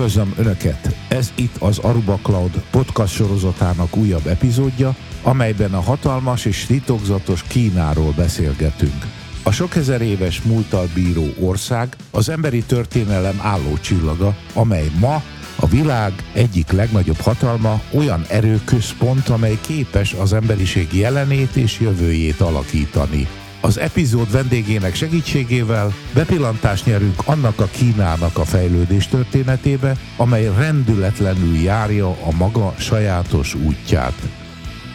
[0.00, 0.96] Üdvözlöm Önöket!
[1.08, 8.12] Ez itt az Aruba Cloud podcast sorozatának újabb epizódja, amelyben a hatalmas és titokzatos Kínáról
[8.16, 9.06] beszélgetünk.
[9.42, 15.22] A sok ezer éves múltal bíró ország az emberi történelem álló csillaga, amely ma
[15.56, 23.28] a világ egyik legnagyobb hatalma, olyan erőközpont, amely képes az emberiség jelenét és jövőjét alakítani.
[23.60, 32.08] Az epizód vendégének segítségével bepillantást nyerünk annak a Kínának a fejlődés történetébe, amely rendületlenül járja
[32.08, 34.28] a maga sajátos útját.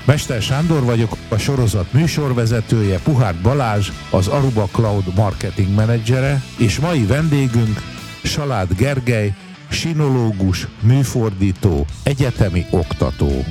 [0.06, 7.06] Mester Sándor vagyok, a sorozat műsorvezetője, Puhár Balázs, az Aruba Cloud marketing menedzsere, és mai
[7.06, 7.82] vendégünk
[8.24, 9.34] Salád Gergely,
[9.70, 13.46] sinológus, műfordító, egyetemi oktató.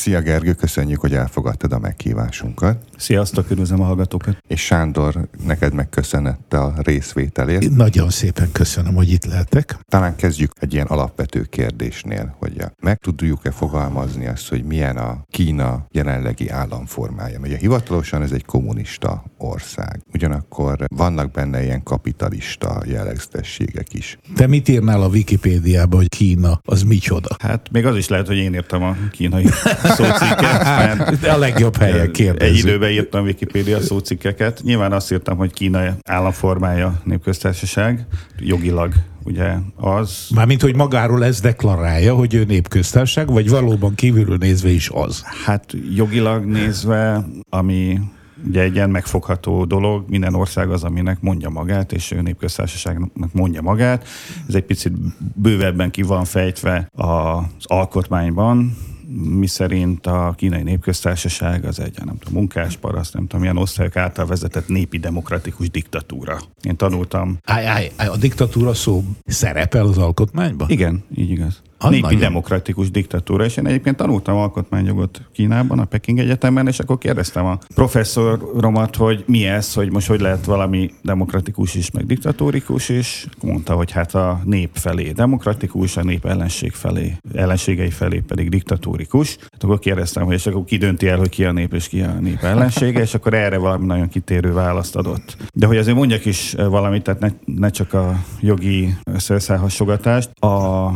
[0.00, 2.84] Szia Gergő, köszönjük, hogy elfogadtad a meghívásunkat.
[2.96, 4.36] Sziasztok, üdvözlöm a hallgatókat.
[4.48, 7.70] És Sándor, neked megköszönette a részvételért.
[7.70, 9.78] Nagyon szépen köszönöm, hogy itt lehetek.
[9.88, 15.86] Talán kezdjük egy ilyen alapvető kérdésnél, hogy meg tudjuk-e fogalmazni azt, hogy milyen a Kína
[15.90, 17.38] jelenlegi államformája.
[17.38, 20.00] Ugye hivatalosan ez egy kommunista ország.
[20.12, 24.18] Ugyanakkor vannak benne ilyen kapitalista jellegzetességek is.
[24.34, 27.36] Te mit írnál a Wikipédiában, hogy Kína az micsoda?
[27.38, 29.46] Hát még az is lehet, hogy én írtam a kínai
[29.90, 30.64] szócikket.
[30.64, 32.56] Mert a legjobb helyen kérdezzük.
[32.56, 34.60] Egy időben írtam Wikipédia szócikkeket.
[34.64, 38.06] Nyilván azt írtam, hogy Kína államformája népköztársaság,
[38.38, 38.92] jogilag
[39.24, 40.26] ugye az...
[40.34, 45.22] Mármint, hogy magáról ez deklarálja, hogy ő népköztársaság, vagy valóban kívülről nézve is az?
[45.44, 48.00] Hát jogilag nézve, ami
[48.46, 53.62] ugye egy ilyen megfogható dolog, minden ország az, aminek mondja magát, és ő népköztársaságnak mondja
[53.62, 54.06] magát.
[54.48, 54.92] Ez egy picit
[55.34, 58.76] bővebben ki van fejtve az alkotmányban,
[59.12, 64.26] mi szerint a kínai népköztársaság az egy, nem tudom, munkásparaszt, nem tudom, milyen osztályok által
[64.26, 66.38] vezetett népi demokratikus diktatúra.
[66.62, 67.38] Én tanultam.
[67.44, 70.70] Áj, áj, áj, a diktatúra szó szerepel az alkotmányban?
[70.70, 71.62] Igen, így igaz.
[71.82, 76.78] Az népi nagyon- demokratikus diktatúra, és én egyébként tanultam alkotmányjogot Kínában, a Peking Egyetemen, és
[76.78, 82.06] akkor kérdeztem a professzoromat, hogy mi ez, hogy most hogy lehet valami demokratikus is, meg
[82.06, 83.26] diktatórikus is.
[83.42, 89.36] Mondta, hogy hát a nép felé demokratikus, a nép ellenség felé, ellenségei felé pedig diktatórikus.
[89.40, 92.00] Hát akkor kérdeztem, hogy és akkor ki dönti el, hogy ki a nép és ki
[92.00, 95.36] a nép ellensége, és akkor erre valami nagyon kitérő választ adott.
[95.54, 100.30] De hogy azért mondjak is valamit, tehát ne, ne csak a jogi összeszállhassogatást.
[100.30, 100.90] A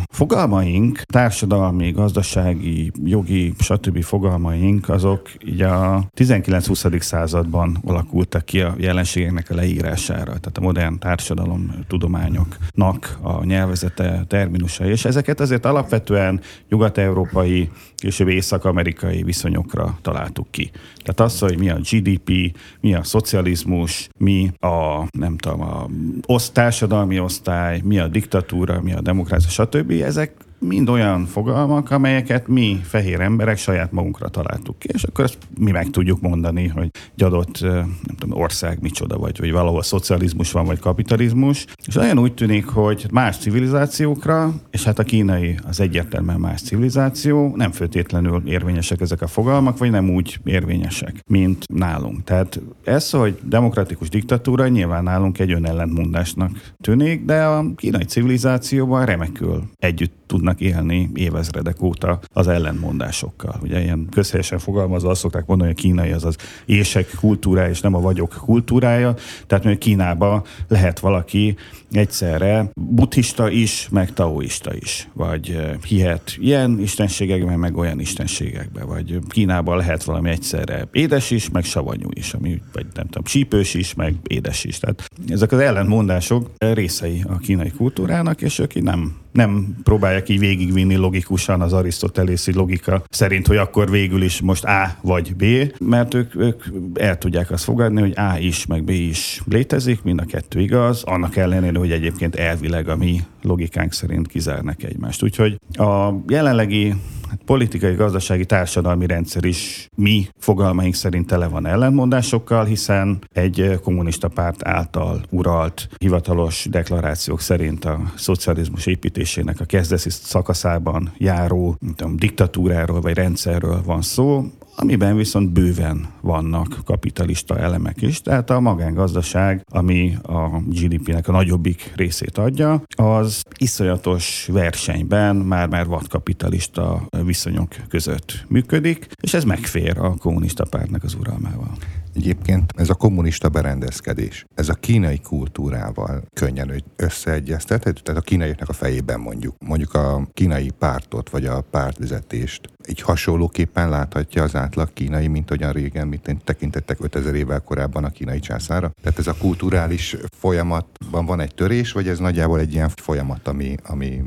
[0.74, 4.02] fogalmaink, társadalmi, gazdasági, jogi, stb.
[4.02, 7.00] fogalmaink, azok így a 19-20.
[7.00, 14.90] században alakultak ki a jelenségeknek a leírására, tehát a modern társadalom tudományoknak a nyelvezete, terminusai,
[14.90, 20.70] és ezeket azért alapvetően nyugat-európai, később észak-amerikai viszonyokra találtuk ki.
[21.02, 25.86] Tehát az, hogy mi a GDP, mi a szocializmus, mi a, nem tudom, a
[26.26, 29.90] oszt, társadalmi osztály, mi a diktatúra, mi a demokrácia, stb.
[29.90, 35.38] Ezek mind olyan fogalmak, amelyeket mi, fehér emberek saját magunkra találtuk ki, és akkor ezt
[35.58, 40.52] mi meg tudjuk mondani, hogy egy adott nem tudom, ország micsoda, vagy, vagy valahol szocializmus
[40.52, 41.66] van, vagy kapitalizmus.
[41.86, 47.52] És olyan úgy tűnik, hogy más civilizációkra, és hát a kínai az egyértelműen más civilizáció,
[47.56, 52.24] nem föltétlenül érvényesek ezek a fogalmak, vagy nem úgy érvényesek, mint nálunk.
[52.24, 56.50] Tehát ez, hogy demokratikus diktatúra nyilván nálunk egy önellentmondásnak
[56.80, 63.56] tűnik, de a kínai civilizációban remekül együtt tudnak élni évezredek óta az ellentmondásokkal.
[63.62, 67.80] Ugye ilyen közhelyesen fogalmazva azt szokták mondani, hogy a kínai az az ések kultúrája, és
[67.80, 69.14] nem a vagyok kultúrája.
[69.46, 71.56] Tehát mondjuk Kínában lehet valaki
[71.96, 79.76] egyszerre buddhista is, meg taoista is, vagy hihet ilyen istenségekben, meg olyan istenségekben, vagy Kínában
[79.76, 84.14] lehet valami egyszerre édes is, meg savanyú is, ami, vagy nem tudom, sípős is, meg
[84.26, 84.78] édes is.
[84.78, 90.96] Tehát ezek az ellentmondások részei a kínai kultúrának, és ők nem nem próbálják így végigvinni
[90.96, 95.44] logikusan az arisztotelészi logika szerint, hogy akkor végül is most A vagy B,
[95.78, 96.64] mert ők, ők
[96.94, 101.02] el tudják azt fogadni, hogy A is, meg B is létezik, mind a kettő igaz,
[101.02, 105.22] annak ellenére, hogy egyébként elvileg a mi logikánk szerint kizárnak egymást.
[105.22, 106.94] Úgyhogy a jelenlegi
[107.28, 114.28] hát politikai, gazdasági, társadalmi rendszer is mi fogalmaink szerint tele van ellentmondásokkal, hiszen egy kommunista
[114.28, 122.16] párt által uralt hivatalos deklarációk szerint a szocializmus építésének a kezdeti szakaszában járó nem tudom,
[122.16, 124.44] diktatúráról vagy rendszerről van szó,
[124.76, 128.20] amiben viszont bőven vannak kapitalista elemek is.
[128.20, 137.08] Tehát a magángazdaság, ami a GDP-nek a nagyobbik részét adja, az iszonyatos versenyben már-már vadkapitalista
[137.24, 141.70] viszonyok között működik, és ez megfér a kommunista pártnak az uralmával.
[142.14, 148.72] Egyébként ez a kommunista berendezkedés, ez a kínai kultúrával könnyen összeegyeztethető, tehát a kínaiaknak a
[148.72, 155.26] fejében mondjuk, mondjuk a kínai pártot, vagy a pártvezetést egy hasonlóképpen láthatja az átlag kínai,
[155.26, 158.92] mint hogyan régen, mint tekintettek 5000 évvel korábban a kínai császára.
[159.02, 163.74] Tehát ez a kulturális folyamatban van egy törés, vagy ez nagyjából egy ilyen folyamat, ami,
[163.82, 164.22] ami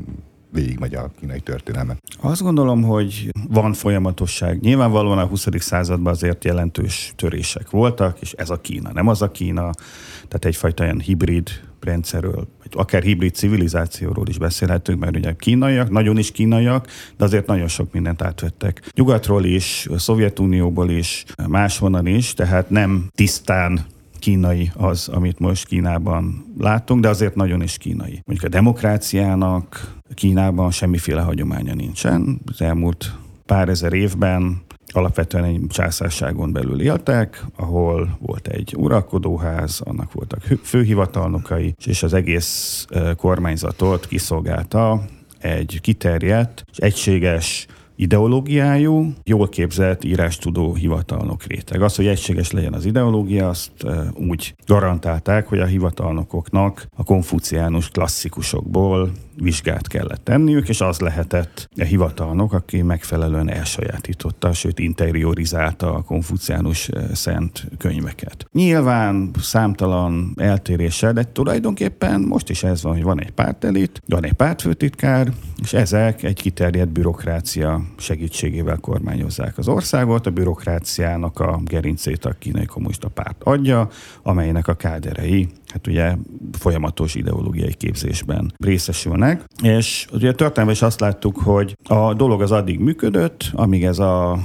[0.50, 1.96] végigmegy a kínai történelme.
[2.20, 4.60] Azt gondolom, hogy van folyamatosság.
[4.60, 5.46] Nyilvánvalóan a 20.
[5.58, 9.70] században azért jelentős törések voltak, és ez a Kína, nem az a Kína,
[10.14, 11.48] tehát egyfajta ilyen hibrid
[11.80, 16.86] rendszerről, vagy akár hibrid civilizációról is beszélhetünk, mert ugye kínaiak, nagyon is kínaiak,
[17.16, 18.90] de azért nagyon sok mindent átvettek.
[18.94, 23.86] Nyugatról is, Szovjetunióból is, máshonnan is, tehát nem tisztán
[24.18, 28.22] kínai az, amit most Kínában látunk, de azért nagyon is kínai.
[28.24, 32.40] Mondjuk a demokráciának Kínában semmiféle hagyománya nincsen.
[32.46, 33.14] Az elmúlt
[33.46, 34.62] pár ezer évben
[34.92, 42.86] alapvetően egy császárságon belül éltek, ahol volt egy uralkodóház, annak voltak főhivatalnokai, és az egész
[43.16, 45.04] kormányzatot kiszolgálta
[45.38, 47.66] egy kiterjedt és egységes
[47.98, 51.82] ideológiájú, jól képzett írástudó hivatalnok réteg.
[51.82, 53.70] Az, hogy egységes legyen az ideológia, azt
[54.14, 61.82] úgy garantálták, hogy a hivatalnokoknak a konfuciánus klasszikusokból vizsgát kellett tenniük, és az lehetett a
[61.82, 68.46] hivatalnok, aki megfelelően elsajátította, sőt interiorizálta a konfuciánus szent könyveket.
[68.52, 74.32] Nyilván számtalan eltéréssel, de tulajdonképpen most is ez van, hogy van egy pártelit, van egy
[74.32, 80.26] pártfőtitkár, és ezek egy kiterjedt bürokrácia segítségével kormányozzák az országot.
[80.26, 83.88] A bürokráciának a gerincét a kínai kommunista párt adja,
[84.22, 86.14] amelynek a káderei hát ugye
[86.52, 89.44] folyamatos ideológiai képzésben részesülnek.
[89.62, 94.38] És ugye történelme is azt láttuk, hogy a dolog az addig működött, amíg ez a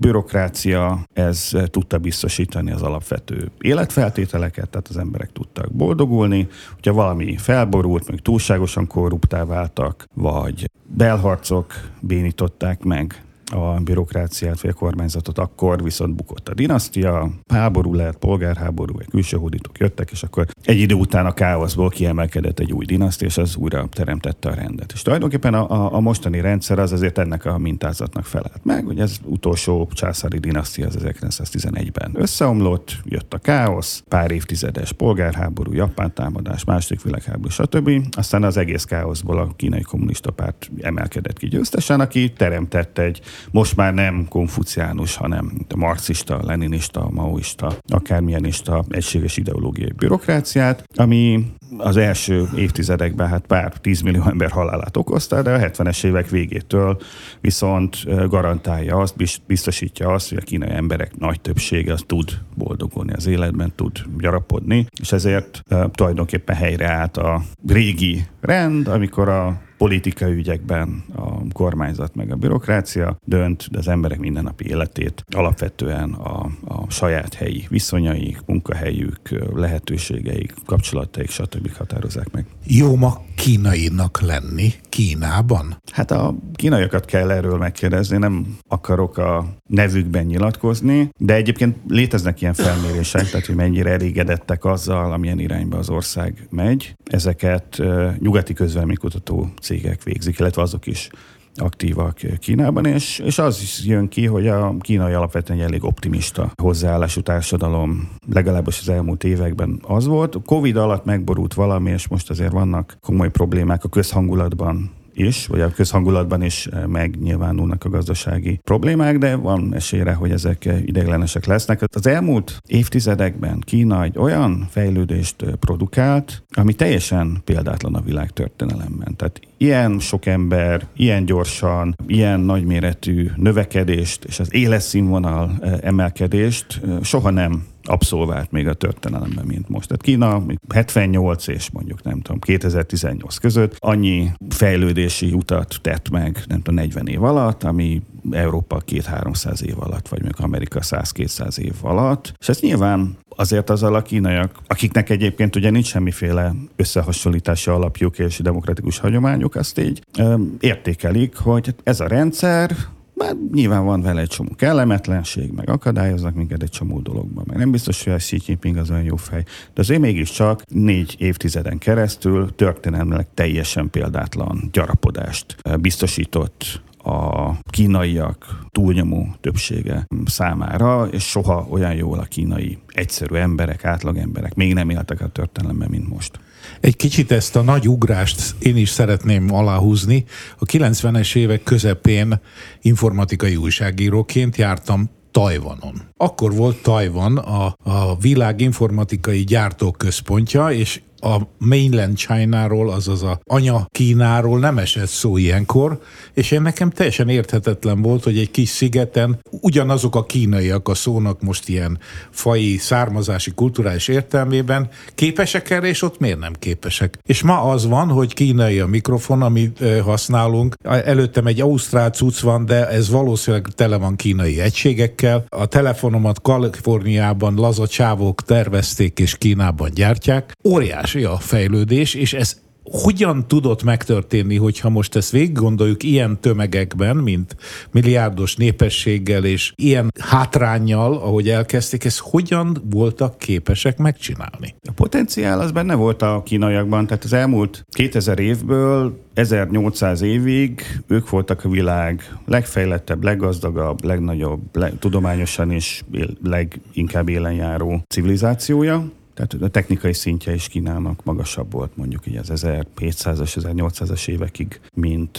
[0.00, 6.48] bürokrácia ez tudta biztosítani az alapvető életfeltételeket, tehát az emberek tudtak boldogulni.
[6.74, 14.74] Hogyha valami felborult, meg túlságosan korruptá váltak, vagy belharcok bénították meg a bürokráciát vagy a
[14.74, 20.46] kormányzatot, akkor viszont bukott a dinasztia, háború lehet, polgárháború, vagy külső hódítók jöttek, és akkor
[20.64, 24.92] egy idő után a káoszból kiemelkedett egy új dinasztia, és az újra teremtette a rendet.
[24.92, 29.00] És tulajdonképpen a, a, a mostani rendszer az azért ennek a mintázatnak felelt meg, hogy
[29.00, 36.64] ez utolsó császári dinasztia az 1911-ben összeomlott, jött a káosz, pár évtizedes polgárháború, japán támadás,
[36.64, 37.90] második világháború, stb.
[38.16, 43.20] Aztán az egész káoszból a kínai kommunista párt emelkedett ki győztesen, aki teremtett egy
[43.50, 51.46] most már nem konfuciánus, hanem marxista, leninista, maoista, akármilyenista egységes ideológiai bürokráciát, ami
[51.78, 57.00] az első évtizedekben hát pár tízmillió ember halálát okozta, de a 70-es évek végétől
[57.40, 59.14] viszont garantálja azt,
[59.46, 64.86] biztosítja azt, hogy a kínai emberek nagy többsége az tud boldogulni az életben, tud gyarapodni,
[65.00, 65.62] és ezért
[65.92, 73.68] tulajdonképpen helyreállt a régi rend, amikor a politikai ügyekben a kormányzat meg a bürokrácia dönt,
[73.70, 79.20] de az emberek mindennapi életét alapvetően a, a saját helyi viszonyaik, munkahelyük,
[79.54, 81.76] lehetőségeik, kapcsolataik, stb.
[81.76, 82.46] határozzák meg.
[82.66, 85.76] Jó ma kínainak lenni Kínában?
[85.92, 92.54] Hát a kínaiakat kell erről megkérdezni, nem akarok a nevükben nyilatkozni, de egyébként léteznek ilyen
[92.54, 96.94] felmérések, tehát hogy mennyire elégedettek azzal, amilyen irányba az ország megy.
[97.04, 97.82] Ezeket
[98.18, 101.10] nyugati közvelménykutató cégek végzik, illetve azok is
[101.54, 106.52] aktívak Kínában, és, és az is jön ki, hogy a kínai alapvetően egy elég optimista
[106.62, 110.36] hozzáállású társadalom, legalábbis az elmúlt években az volt.
[110.44, 115.70] Covid alatt megborult valami, és most azért vannak komoly problémák a közhangulatban is, vagy a
[115.70, 121.82] közhangulatban is eh, megnyilvánulnak a gazdasági problémák, de van esélyre, hogy ezek eh, ideiglenesek lesznek.
[121.94, 129.16] Az elmúlt évtizedekben Kína egy olyan fejlődést eh, produkált, ami teljesen példátlan a világ történelemben.
[129.16, 137.62] Tehát ilyen sok ember, ilyen gyorsan, ilyen nagyméretű növekedést és az életszínvonal emelkedést soha nem
[137.82, 139.88] abszolvált még a történelemben, mint most.
[139.88, 140.42] Tehát Kína
[140.74, 147.06] 78 és mondjuk nem tudom, 2018 között annyi fejlődési utat tett meg, nem tudom, 40
[147.06, 152.34] év alatt, ami Európa 2-300 év alatt, vagy mondjuk Amerika 100-200 év alatt.
[152.38, 158.38] És ez nyilván azért azzal a kínaiak, akiknek egyébként ugye nincs semmiféle összehasonlítási alapjuk és
[158.38, 162.76] demokratikus hagyományuk, azt így ö, értékelik, hogy ez a rendszer
[163.20, 167.70] bár nyilván van vele egy csomó kellemetlenség, meg akadályoznak minket egy csomó dologban, meg nem
[167.70, 169.42] biztos, hogy a Xi Jinping az olyan jó fej.
[169.74, 180.06] De azért mégiscsak négy évtizeden keresztül történelmileg teljesen példátlan gyarapodást biztosított a kínaiak túlnyomó többsége
[180.24, 185.28] számára, és soha olyan jól a kínai egyszerű emberek, átlag emberek még nem éltek a
[185.28, 186.40] történelemben, mint most.
[186.80, 190.24] Egy kicsit ezt a nagy ugrást én is szeretném aláhúzni.
[190.58, 192.40] A 90-es évek közepén
[192.82, 196.02] informatikai újságíróként jártam Tajvanon.
[196.16, 203.86] Akkor volt Tajvan a, a világ informatikai gyártóközpontja, és a mainland China-ról, azaz a anya
[203.90, 206.00] Kínáról nem esett szó ilyenkor,
[206.34, 211.42] és én nekem teljesen érthetetlen volt, hogy egy kis szigeten ugyanazok a kínaiak a szónak
[211.42, 211.98] most ilyen
[212.30, 217.18] fai, származási, kulturális értelmében képesek erre, és ott miért nem képesek.
[217.26, 220.74] És ma az van, hogy kínai a mikrofon, amit használunk.
[220.82, 225.44] Előttem egy ausztrál cucc van, de ez valószínűleg tele van kínai egységekkel.
[225.48, 230.52] A telefonomat Kaliforniában laza csávók tervezték és Kínában gyártják.
[230.64, 236.40] Óriás óriási a fejlődés, és ez hogyan tudott megtörténni, hogyha most ezt végig gondoljuk ilyen
[236.40, 237.56] tömegekben, mint
[237.90, 244.74] milliárdos népességgel és ilyen hátrányjal, ahogy elkezdték, ezt hogyan voltak képesek megcsinálni?
[244.88, 251.30] A potenciál az benne volt a kínaiakban, tehát az elmúlt 2000 évből 1800 évig ők
[251.30, 256.04] voltak a világ legfejlettebb, leggazdagabb, legnagyobb, leg, tudományosan is
[256.42, 263.56] leginkább élenjáró civilizációja tehát a technikai szintje is Kínának magasabb volt mondjuk így az 1700-as,
[263.60, 265.36] 1800-as évekig, mint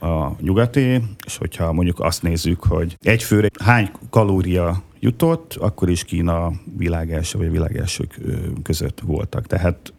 [0.00, 6.04] a nyugati, és hogyha mondjuk azt nézzük, hogy egy főre hány kalória jutott, akkor is
[6.04, 8.20] Kína világ első vagy világ elsők
[8.62, 9.46] között voltak.
[9.46, 9.92] Tehát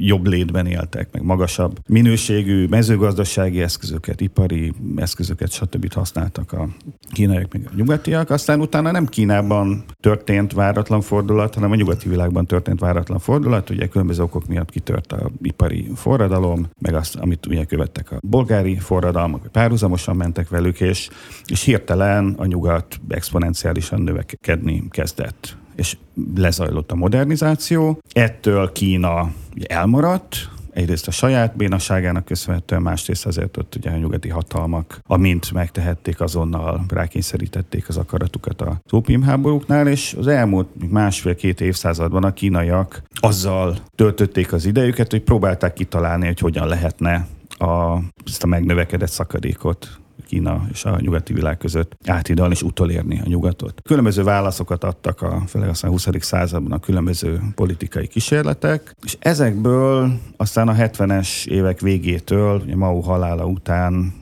[0.00, 5.92] jobb létben éltek, meg magasabb minőségű mezőgazdasági eszközöket, ipari eszközöket, stb.
[5.92, 6.68] használtak a
[7.12, 8.30] kínaiak, meg a nyugatiak.
[8.30, 13.70] Aztán utána nem Kínában történt váratlan fordulat, hanem a nyugati világban történt váratlan fordulat.
[13.70, 18.78] Ugye különböző okok miatt kitört a ipari forradalom, meg azt, amit ugye követtek a bolgári
[18.78, 21.08] forradalmak, párhuzamosan mentek velük, és,
[21.46, 25.96] és hirtelen a nyugat exponenciálisan növekedni kezdett és
[26.34, 28.00] lezajlott a modernizáció.
[28.12, 29.32] Ettől Kína
[29.66, 36.20] elmaradt, egyrészt a saját bénaságának köszönhetően, másrészt azért ott ugye a nyugati hatalmak, amint megtehették,
[36.20, 38.80] azonnal rákényszerítették az akaratukat a
[39.24, 46.26] háborúknál, és az elmúlt másfél-két évszázadban a kínaiak azzal töltötték az idejüket, hogy próbálták kitalálni,
[46.26, 47.26] hogy hogyan lehetne
[47.58, 53.28] a, ezt a megnövekedett szakadékot Kína és a nyugati világ között átidalni és utolérni a
[53.28, 53.80] nyugatot.
[53.82, 56.08] Különböző válaszokat adtak a, főleg aztán a 20.
[56.20, 63.46] században a különböző politikai kísérletek, és ezekből aztán a 70-es évek végétől, ugye Mao halála
[63.46, 64.14] után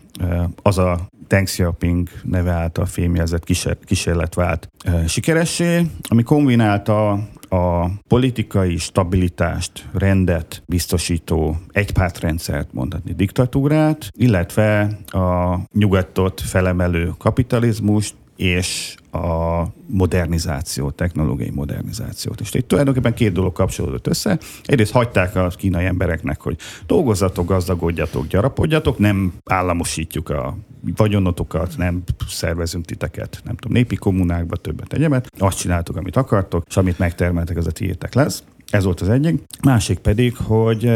[0.62, 3.44] az a Deng Xiaoping neve által fémjelzett
[3.84, 4.68] kísérlet vált
[5.06, 17.12] sikeressé, ami kombinálta a politikai stabilitást, rendet biztosító egypártrendszert, mondhatni diktatúrát, illetve a nyugatot felemelő
[17.18, 22.40] kapitalizmust és a modernizáció, technológiai modernizációt.
[22.40, 24.38] És itt tulajdonképpen két dolog kapcsolódott össze.
[24.64, 30.56] Egyrészt hagyták a kínai embereknek, hogy dolgozzatok, gazdagodjatok, gyarapodjatok, nem államosítjuk a
[30.96, 35.30] vagyonotokat, nem szervezünk titeket, nem tudom, népi kommunákba, többet egyebet.
[35.38, 38.42] Azt csináltok, amit akartok, és amit megtermeltek, az a tiétek lesz.
[38.74, 39.42] Ez volt az egyik.
[39.62, 40.90] Másik pedig, hogy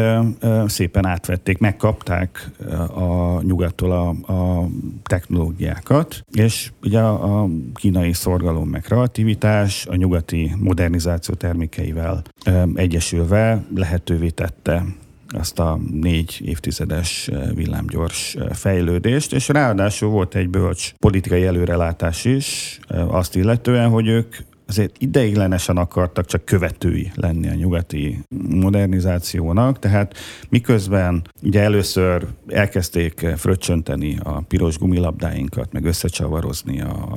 [0.65, 2.49] szépen átvették, megkapták
[2.95, 4.67] a nyugattól a, a
[5.03, 12.21] technológiákat, és ugye a, a kínai szorgalom meg kreativitás a nyugati modernizáció termékeivel
[12.75, 14.85] egyesülve lehetővé tette
[15.31, 23.35] azt a négy évtizedes villámgyors fejlődést, és ráadásul volt egy bölcs politikai előrelátás is azt
[23.35, 24.35] illetően, hogy ők
[24.69, 30.17] azért ideiglenesen akartak csak követői lenni a nyugati modernizációnak, tehát
[30.49, 37.07] miközben ugye először elkezdték fröccsönteni a piros gumilabdáinkat, meg összecsavarozni a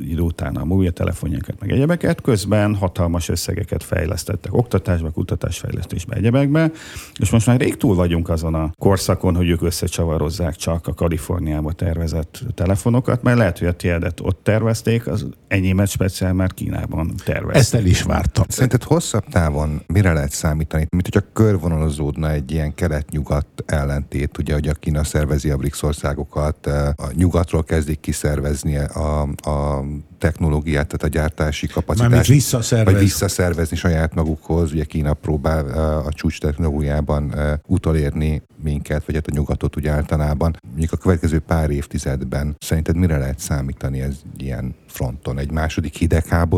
[0.00, 6.70] idő után a mobiltelefonjainkat, meg egyebeket, közben hatalmas összegeket fejlesztettek oktatásba, kutatásfejlesztésbe, egyebekbe,
[7.18, 11.72] és most már rég túl vagyunk azon a korszakon, hogy ők összecsavarozzák csak a Kaliforniába
[11.72, 17.14] tervezett telefonokat, mert lehet, hogy a tiédet ott tervezték, az enyémet speciál már Kína Kínában
[17.24, 17.60] tervezték.
[17.62, 18.44] Ezt el is vártam.
[18.48, 20.86] Szerinted hosszabb távon mire lehet számítani?
[20.90, 26.66] Mint hogyha körvonalazódna egy ilyen kelet-nyugat ellentét, ugye, hogy a Kína szervezi a BRICS országokat,
[26.66, 29.84] a nyugatról kezdik kiszervezni a, a
[30.18, 32.10] technológiát, tehát a gyártási kapacitást.
[32.10, 32.94] Mármint visszaszervez.
[32.94, 34.72] Vagy visszaszervezni saját magukhoz.
[34.72, 35.66] Ugye Kína próbál
[36.06, 37.34] a csúcs technológiában
[37.66, 40.56] utolérni minket, vagy hát a nyugatot úgy általában.
[40.68, 45.38] Mondjuk a következő pár évtizedben szerinted mire lehet számítani ez ilyen fronton?
[45.38, 45.94] Egy második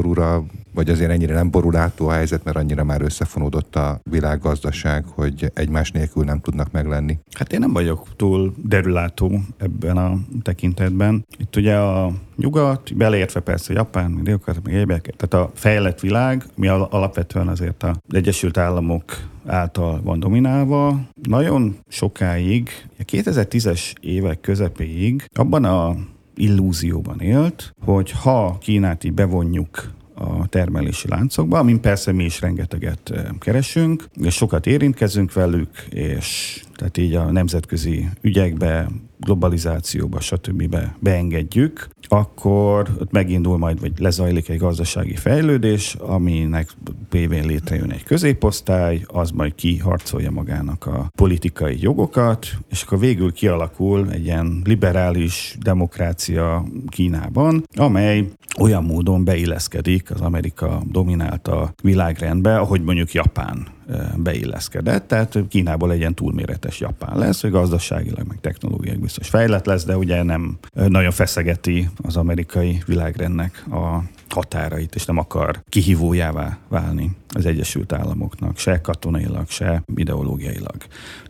[0.06, 0.44] hidegháborúra,
[0.74, 5.90] vagy azért ennyire nem borulátó a helyzet, mert annyira már összefonódott a világgazdaság, hogy egymás
[5.90, 7.18] nélkül nem tudnak meglenni?
[7.32, 11.26] Hát én nem vagyok túl derülátó ebben a tekintetben.
[11.38, 16.44] Itt ugye a nyugat, beleértve persze Japán, meg Dél-Korea, meg egyébek, tehát a fejlett világ,
[16.54, 19.04] mi alapvetően azért az Egyesült Államok
[19.46, 21.00] által van dominálva.
[21.22, 25.96] Nagyon sokáig, a 2010-es évek közepéig abban a
[26.36, 33.12] illúzióban élt, hogy ha Kínát így bevonjuk a termelési láncokba, amin persze mi is rengeteget
[33.38, 38.88] keresünk, és sokat érintkezünk velük, és tehát így a nemzetközi ügyekbe,
[39.26, 40.76] globalizációba, stb.
[40.98, 46.68] beengedjük, akkor ott megindul majd, vagy lezajlik egy gazdasági fejlődés, aminek
[47.08, 54.10] pévén létrejön egy középosztály, az majd kiharcolja magának a politikai jogokat, és akkor végül kialakul
[54.10, 58.28] egy ilyen liberális demokrácia Kínában, amely
[58.60, 63.74] olyan módon beilleszkedik az Amerika dominálta világrendbe, ahogy mondjuk Japán
[64.16, 69.84] beilleszkedett, tehát Kínából egy ilyen túlméretes Japán lesz, hogy gazdaságilag, meg technológiai biztos fejlett lesz,
[69.84, 77.16] de ugye nem nagyon feszegeti az amerikai világrendnek a határait, és nem akar kihívójává válni
[77.36, 80.76] az Egyesült Államoknak, se katonailag, se ideológiailag.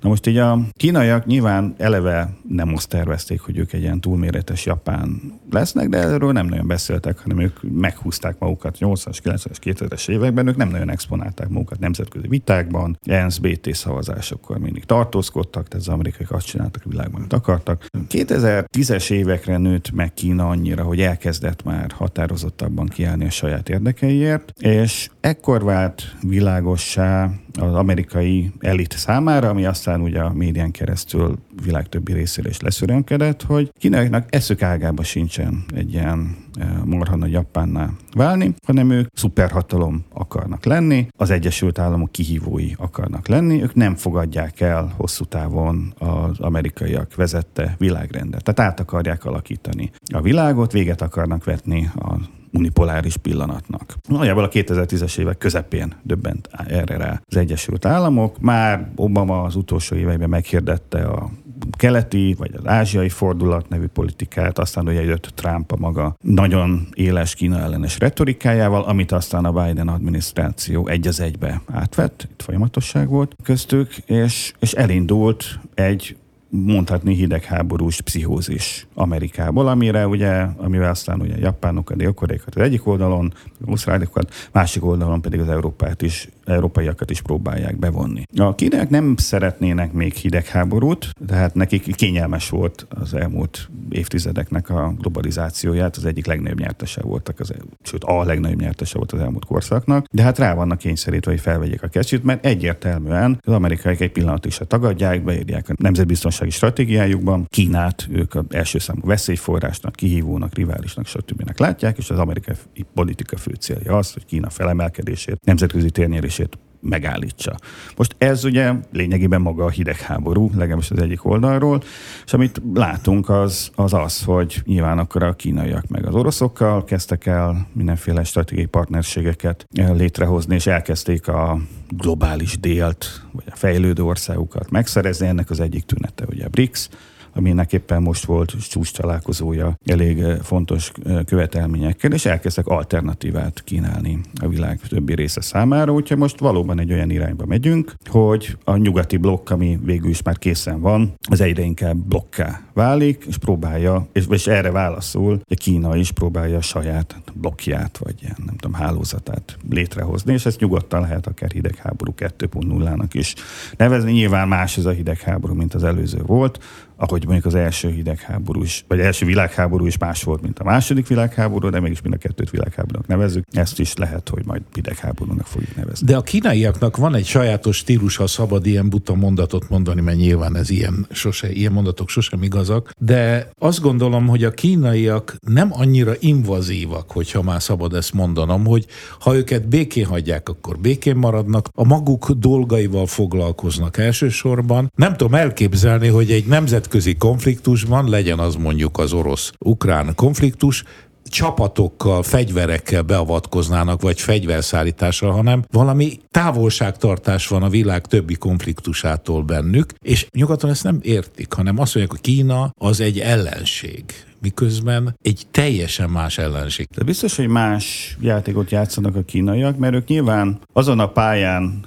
[0.01, 4.67] Na most így a kínaiak nyilván eleve nem azt tervezték, hogy ők egy ilyen túlméretes
[4.67, 10.47] Japán lesznek, de erről nem nagyon beszéltek, hanem ők meghúzták magukat 80-as, 90-es, 2000-es években,
[10.47, 16.27] ők nem nagyon exponálták magukat nemzetközi vitákban, ENSZ BT szavazásokkor mindig tartózkodtak, tehát az amerikai
[16.29, 17.87] azt csináltak a világban, amit akartak.
[18.09, 25.09] 2010-es évekre nőtt meg Kína annyira, hogy elkezdett már határozottabban kiállni a saját érdekeiért, és
[25.21, 32.13] ekkor vált világossá az amerikai elit számára, ami aztán ugye a médián keresztül világ többi
[32.13, 38.55] részére is leszörönkedett, hogy kínaiaknak eszük ágába sincsen egy ilyen e, marha nagy Japánnál válni,
[38.67, 44.93] hanem ők szuperhatalom akarnak lenni, az Egyesült Államok kihívói akarnak lenni, ők nem fogadják el
[44.97, 48.43] hosszú távon az amerikaiak vezette világrendet.
[48.43, 52.19] Tehát át akarják alakítani a világot, véget akarnak vetni a
[52.53, 53.95] unipoláris pillanatnak.
[54.09, 58.39] Nagyjából a 2010-es évek közepén döbbent erre rá az Egyesült Államok.
[58.39, 61.31] Már Obama az utolsó években meghirdette a
[61.71, 67.35] keleti vagy az ázsiai fordulat nevű politikát, aztán ugye jött Trump a maga nagyon éles
[67.35, 73.37] Kína ellenes retorikájával, amit aztán a Biden adminisztráció egy az egybe átvett, itt folyamatosság volt
[73.43, 76.17] köztük, és, és elindult egy
[76.49, 83.33] mondhatni hidegháborús pszichózis Amerikából, amire ugye, amivel aztán ugye japánokat, dél-koreaikat az egyik oldalon,
[83.67, 88.23] ausztráliakat, másik oldalon pedig az Európát is, európaiakat is próbálják bevonni.
[88.37, 95.97] A kínaiak nem szeretnének még hidegháborút, tehát nekik kényelmes volt az elmúlt évtizedeknek a globalizációját,
[95.97, 100.23] az egyik legnagyobb nyertese voltak, az, sőt a legnagyobb nyertese volt az elmúlt korszaknak, de
[100.23, 104.61] hát rá vannak kényszerítve, hogy felvegyék a kesztyűt, mert egyértelműen az amerikaiak egy pillanat is
[104.67, 111.53] tagadják, beírják a nemzetbiztonsági stratégiájukban, Kínát ők az első számú veszélyforrásnak, kihívónak, riválisnak, stb.
[111.57, 112.55] látják, és az amerikai
[112.95, 115.91] politika fő célja az, hogy Kína felemelkedését, nemzetközi
[116.37, 117.57] térnyerését megállítsa.
[117.97, 121.83] Most ez ugye lényegében maga a hidegháború, legalábbis az egyik oldalról,
[122.25, 127.27] és amit látunk az, az az, hogy nyilván akkor a kínaiak meg az oroszokkal kezdtek
[127.27, 135.27] el mindenféle stratégiai partnerségeket létrehozni, és elkezdték a globális délt, vagy a fejlődő országokat megszerezni.
[135.27, 136.89] Ennek az egyik tünete ugye a BRICS,
[137.37, 139.77] aminek éppen most volt csúcs találkozója.
[139.85, 146.19] Elég eh, fontos eh, követelményekkel, és elkezdtek alternatívát kínálni a világ többi része számára, úgyhogy
[146.19, 150.81] most valóban egy olyan irányba megyünk, hogy a nyugati blokk, ami végül is már készen
[150.81, 156.13] van, az egyre inkább blokká válik, és próbálja, és, és erre válaszol, hogy Kína is
[156.13, 161.51] próbálja a saját blokkját, vagy ilyen, nem tudom, hálózatát létrehozni, és ezt nyugodtan lehet akár
[161.51, 163.35] hidegháború 2.0-nak is
[163.77, 164.13] nevezni.
[164.13, 166.59] Nyilván más ez a hidegháború, mint az előző volt,
[166.97, 171.07] ahogy mondjuk az első hidegháború is, vagy első világháború is más volt, mint a második
[171.07, 173.45] világháború, de mégis mind a kettőt világháborúnak nevezzük.
[173.53, 176.07] Ezt is lehet, hogy majd hidegháborúnak fogjuk nevezni.
[176.07, 180.57] De a kínaiaknak van egy sajátos stílus, ha szabad ilyen buta mondatot mondani, mert nyilván
[180.57, 186.13] ez ilyen, sose, ilyen mondatok sosem igazak, de azt gondolom, hogy a kínaiak nem annyira
[186.19, 188.87] invazívak, hogyha már szabad ezt mondanom, hogy
[189.21, 194.93] ha őket békén hagyják, akkor békén maradnak, a maguk dolgaival foglalkoznak elsősorban.
[194.95, 200.85] Nem tudom elképzelni, hogy egy nemzet nemzetközi konfliktusban, legyen az mondjuk az orosz-ukrán konfliktus,
[201.25, 210.27] csapatokkal, fegyverekkel beavatkoznának, vagy fegyverszállítással, hanem valami távolságtartás van a világ többi konfliktusától bennük, és
[210.31, 214.05] nyugaton ezt nem értik, hanem azt mondják, hogy Kína az egy ellenség
[214.41, 216.87] miközben egy teljesen más ellenség.
[216.97, 221.87] De biztos, hogy más játékot játszanak a kínaiak, mert ők nyilván azon a pályán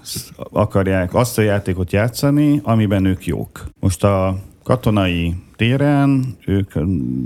[0.52, 3.66] akarják azt a játékot játszani, amiben ők jók.
[3.80, 6.72] Most a katonai téren, ők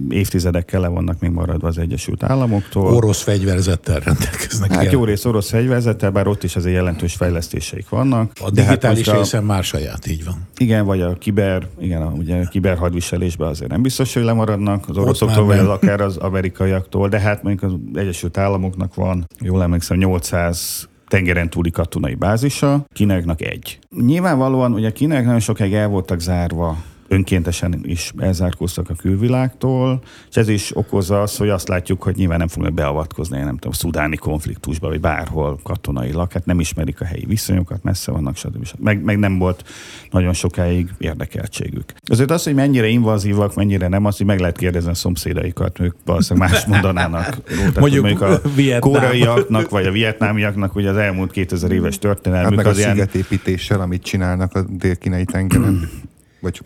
[0.10, 2.96] évtizedekkel le vannak még maradva az Egyesült Államoktól.
[2.96, 4.74] Orosz fegyverzettel rendelkeznek.
[4.74, 8.32] Hát jó rész orosz fegyverzettel, bár ott is azért jelentős fejlesztéseik vannak.
[8.42, 10.36] A digitális hát részen már saját, így van.
[10.58, 14.90] Igen, vagy a kiber, igen, a, ugye a kiber hadviselésben azért nem biztos, hogy lemaradnak
[14.90, 19.64] az oroszoktól, vagy az akár az amerikaiaktól, de hát mondjuk az Egyesült Államoknak van, jól
[19.64, 23.80] emlékszem, 800 tengeren túli katonai bázisa, Kínaiaknak egy.
[24.06, 26.78] Nyilvánvalóan ugye Kínaiak nagyon sokáig el voltak zárva
[27.14, 32.38] önkéntesen is elzárkóztak a külvilágtól, és ez is okozza azt, hogy azt látjuk, hogy nyilván
[32.38, 37.26] nem fognak beavatkozni, nem tudom, szudáni konfliktusba, vagy bárhol katonailag, hát nem ismerik a helyi
[37.26, 38.68] viszonyokat, messze vannak, stb.
[38.80, 39.64] Meg, meg nem volt
[40.12, 41.94] nagyon sokáig érdekeltségük.
[42.06, 45.96] Azért az, hogy mennyire invazívak, mennyire nem, azt hogy meg lehet kérdezni a szomszédaikat, ők
[46.06, 47.38] valószínűleg más mondanának.
[47.80, 48.92] mondjuk, mondjuk a Vietnám.
[48.92, 52.48] koreaiaknak, vagy a vietnámiaknak, ugye az elmúlt 2000 éves történelmük.
[52.48, 53.88] Hát meg az a szigetépítéssel, ilyen...
[53.88, 55.90] amit csinálnak a dél-kínai tengeren.
[56.44, 56.62] Vagy,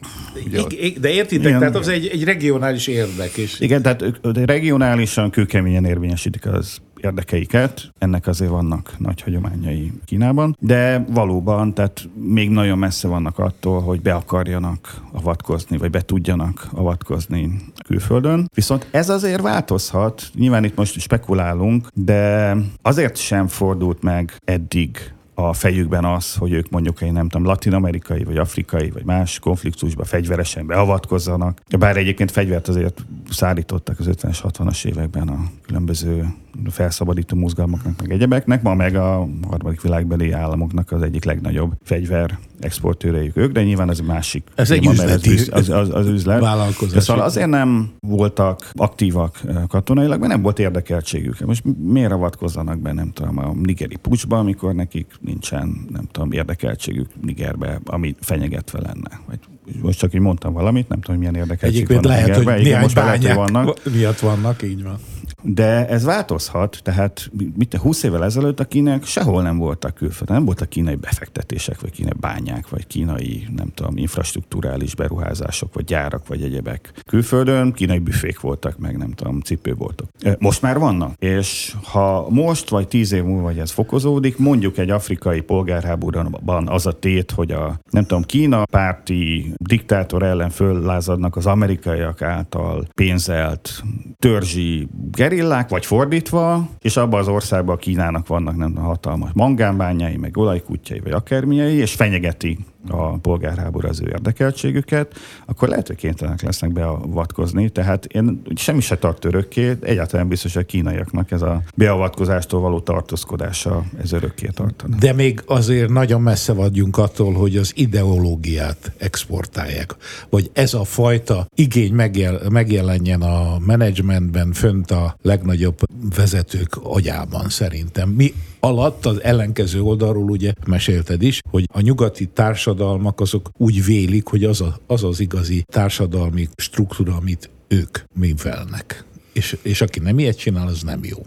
[0.45, 1.59] ugye, I, de értitek, igen.
[1.59, 3.37] tehát az egy, egy regionális érdek.
[3.37, 3.59] És...
[3.59, 4.03] Igen, tehát
[4.45, 12.49] regionálisan kőkeményen érvényesítik az érdekeiket, ennek azért vannak nagy hagyományai Kínában, de valóban, tehát még
[12.49, 18.49] nagyon messze vannak attól, hogy be akarjanak avatkozni, vagy be tudjanak avatkozni külföldön.
[18.53, 25.53] Viszont ez azért változhat, nyilván itt most spekulálunk, de azért sem fordult meg eddig a
[25.53, 30.67] fejükben az, hogy ők mondjuk egy nem tudom, latin-amerikai, vagy afrikai, vagy más konfliktusba fegyveresen
[30.67, 31.61] beavatkozzanak.
[31.79, 36.25] Bár egyébként fegyvert azért szállítottak az 50-es, 60-as években a különböző
[36.69, 43.37] felszabadító mozgalmaknak, meg egyebeknek, ma meg a harmadik világbeli államoknak az egyik legnagyobb fegyver exportőreik
[43.37, 44.43] ők, de nyilván ez másik.
[44.55, 46.39] Ez téma, egy üzleti az, az, az, az üzlet.
[46.39, 47.03] Vállalkozás.
[47.03, 51.39] Szóval azért nem voltak aktívak eh, katonailag, mert nem volt érdekeltségük.
[51.39, 57.07] Most miért avatkozzanak be, nem tudom, a nigeri pucsba, amikor nekik nincsen, nem tudom, érdekeltségük
[57.21, 59.21] Nigerbe, ami fenyegetve lenne.
[59.27, 59.39] Vagy
[59.81, 62.53] most csak így mondtam valamit, nem tudom, milyen érdekeltség Egyébként van lehet, Nigerbe.
[62.53, 63.91] hogy most bányák vannak.
[63.91, 64.97] miatt vannak, így van.
[65.43, 70.45] De ez változhat, tehát mit 20 évvel ezelőtt a kínaiak sehol nem voltak külföldön, nem
[70.45, 76.43] voltak kínai befektetések, vagy kínai bányák, vagy kínai, nem tudom, infrastruktúrális beruházások, vagy gyárak, vagy
[76.43, 76.93] egyebek.
[77.05, 80.09] Külföldön kínai büfék voltak, meg nem tudom, cipőboltok.
[80.39, 84.89] Most már vannak, és ha most, vagy tíz év múlva, vagy ez fokozódik, mondjuk egy
[84.89, 91.45] afrikai polgárháborúban az a tét, hogy a, nem tudom, Kína párti diktátor ellen föllázadnak az
[91.45, 93.83] amerikaiak által pénzelt
[94.19, 94.87] törzsi
[95.29, 101.11] gerillák, vagy fordítva, és abban az országban Kínának vannak nem hatalmas mangánbányai, meg olajkutyai, vagy
[101.11, 105.13] akármilyei, és fenyegeti a polgárháború az ő érdekeltségüket,
[105.45, 107.69] akkor lehet, hogy kénytelenek lesznek beavatkozni.
[107.69, 112.79] Tehát én semmi se tart örökké, egyáltalán biztos, hogy a kínaiaknak ez a beavatkozástól való
[112.79, 114.95] tartózkodása ez örökké tartana.
[114.99, 119.95] De még azért nagyon messze vagyunk attól, hogy az ideológiát exportálják.
[120.29, 125.77] Vagy ez a fajta igény megjel, megjelenjen a menedzsmentben, fönt a legnagyobb
[126.15, 128.09] vezetők agyában szerintem.
[128.09, 134.27] Mi alatt az ellenkező oldalról ugye mesélted is, hogy a nyugati társadalmak azok úgy vélik,
[134.27, 139.05] hogy az a, az, az igazi társadalmi struktúra, amit ők művelnek.
[139.33, 141.17] És, és aki nem ilyet csinál, az nem jó.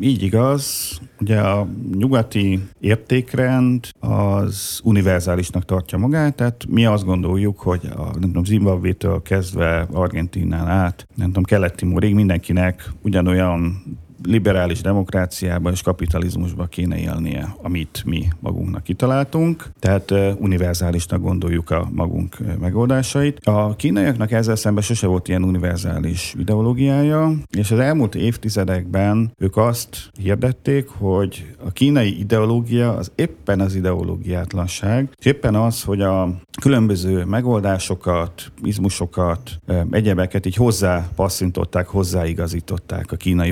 [0.00, 0.98] Így igaz.
[1.20, 8.20] Ugye a nyugati értékrend az univerzálisnak tartja magát, tehát mi azt gondoljuk, hogy a, nem
[8.20, 13.82] tudom, Zimbabvétől kezdve Argentinán át, nem tudom, keleti mindenkinek ugyanolyan
[14.26, 22.36] liberális demokráciában és kapitalizmusban kéne élnie, amit mi magunknak kitaláltunk, tehát univerzálisnak gondoljuk a magunk
[22.60, 23.38] megoldásait.
[23.46, 30.10] A kínaiaknak ezzel szemben sose volt ilyen univerzális ideológiája, és az elmúlt évtizedekben ők azt
[30.20, 36.28] hirdették, hogy a kínai ideológia az éppen az ideológiátlanság, és éppen az, hogy a
[36.60, 39.58] különböző megoldásokat, izmusokat,
[39.90, 43.50] egyebeket így hozzá passzintották, hozzáigazították a kínai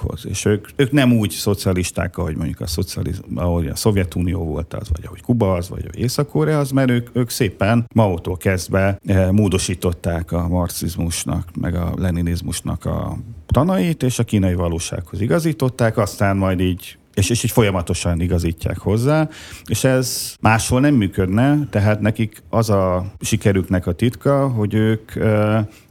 [0.00, 0.26] valósághoz.
[0.28, 4.88] És ők, ők nem úgy szocialisták, ahogy mondjuk a, szocializ, ahogy a Szovjetunió volt az,
[4.92, 10.48] vagy ahogy Kuba az, vagy Észak-Korea az, mert ők, ők szépen Maótól kezdve módosították a
[10.48, 17.30] marxizmusnak, meg a leninizmusnak a tanait, és a kínai valósághoz igazították, aztán majd így és,
[17.30, 19.28] és így folyamatosan igazítják hozzá,
[19.66, 25.12] és ez máshol nem működne, tehát nekik az a sikerüknek a titka, hogy ők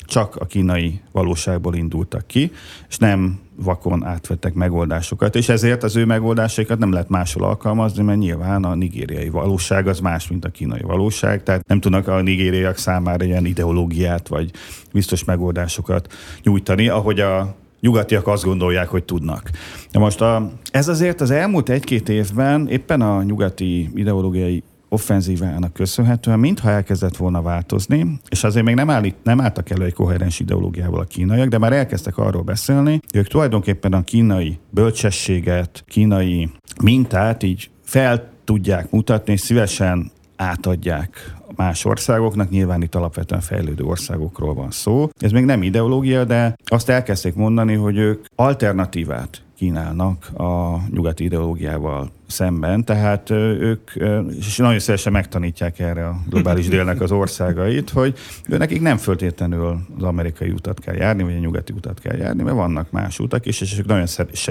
[0.09, 2.51] csak a kínai valóságból indultak ki,
[2.89, 8.19] és nem vakon átvettek megoldásokat, és ezért az ő megoldásaikat nem lehet máshol alkalmazni, mert
[8.19, 12.77] nyilván a nigériai valóság az más, mint a kínai valóság, tehát nem tudnak a nigériaiak
[12.77, 14.51] számára ilyen ideológiát vagy
[14.93, 19.49] biztos megoldásokat nyújtani, ahogy a nyugatiak azt gondolják, hogy tudnak.
[19.91, 26.39] De most a, ez azért az elmúlt egy-két évben éppen a nyugati ideológiai offenzívának köszönhetően,
[26.39, 30.99] mintha elkezdett volna változni, és azért még nem, állít, nem álltak elő egy koherens ideológiával
[30.99, 36.49] a kínaiak, de már elkezdtek arról beszélni, hogy ők tulajdonképpen a kínai bölcsességet, kínai
[36.83, 44.53] mintát így fel tudják mutatni, és szívesen átadják más országoknak, nyilván itt alapvetően fejlődő országokról
[44.53, 45.09] van szó.
[45.17, 52.11] Ez még nem ideológia, de azt elkezdték mondani, hogy ők alternatívát kínálnak a nyugati ideológiával
[52.27, 53.91] szemben, tehát ők,
[54.39, 58.17] és nagyon szívesen megtanítják erre a globális délnek az országait, hogy
[58.47, 62.55] nekik nem föltétlenül az amerikai utat kell járni, vagy a nyugati utat kell járni, mert
[62.55, 64.05] vannak más utak is, és ők nagyon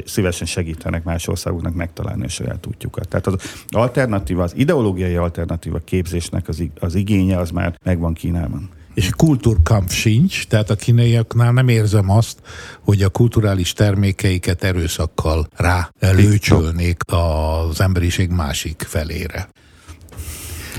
[0.04, 3.08] szívesen segítenek más országoknak megtalálni a saját útjukat.
[3.08, 8.68] Tehát az alternatíva, az ideológiai alternatíva képzésnek az, az igénye az már megvan Kínában
[8.98, 12.38] és kultúrkamp sincs, tehát a kínaiaknál nem érzem azt,
[12.80, 19.48] hogy a kulturális termékeiket erőszakkal rá lőcsölnék az emberiség másik felére.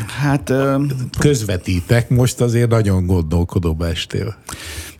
[0.07, 0.53] Hát
[1.19, 4.35] közvetítek, most azért nagyon gondolkodó estél.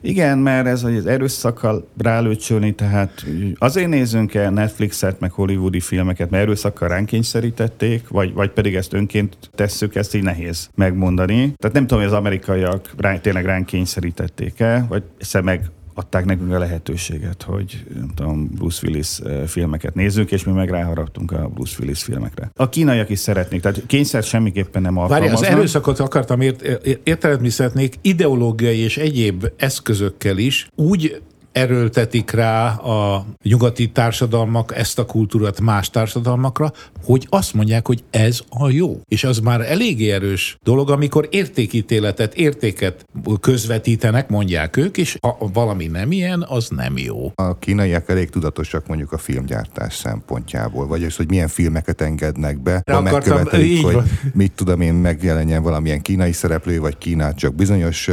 [0.01, 3.25] Igen, mert ez az erőszakkal rálőcsölni, tehát
[3.57, 8.93] azért nézzünk el Netflixet, meg hollywoodi filmeket, mert erőszakkal ránk kényszerítették, vagy, vagy pedig ezt
[8.93, 11.53] önként tesszük, ezt így nehéz megmondani.
[11.57, 15.03] Tehát nem tudom, hogy az amerikaiak rá, tényleg ránk kényszerítették-e, vagy
[15.43, 20.51] meg adták nekünk a lehetőséget, hogy nem tudom, Bruce Willis eh, filmeket nézzük, és mi
[20.51, 22.51] meg ráharaptunk a Bruce Willis filmekre.
[22.55, 25.39] A kínaiak is szeretnék, tehát kényszer semmiképpen nem alkalmaznak.
[25.39, 26.61] Várj, az erőszakot akartam ért,
[27.03, 35.05] értelmezni szeretnék ideológiai és egyéb eszközökkel is úgy erőltetik rá a nyugati társadalmak ezt a
[35.05, 36.71] kultúrát más társadalmakra,
[37.03, 39.01] hogy azt mondják, hogy ez a jó.
[39.07, 43.05] És az már eléggé erős dolog, amikor értékítéletet, értéket
[43.39, 47.31] közvetítenek, mondják ők, és ha valami nem ilyen, az nem jó.
[47.35, 52.83] A kínaiak elég tudatosak mondjuk a filmgyártás szempontjából, vagy az, hogy milyen filmeket engednek be,
[52.91, 53.97] ha megkövetelik, hogy
[54.33, 58.09] mit tudom én, megjelenjen valamilyen kínai szereplő, vagy Kínát csak bizonyos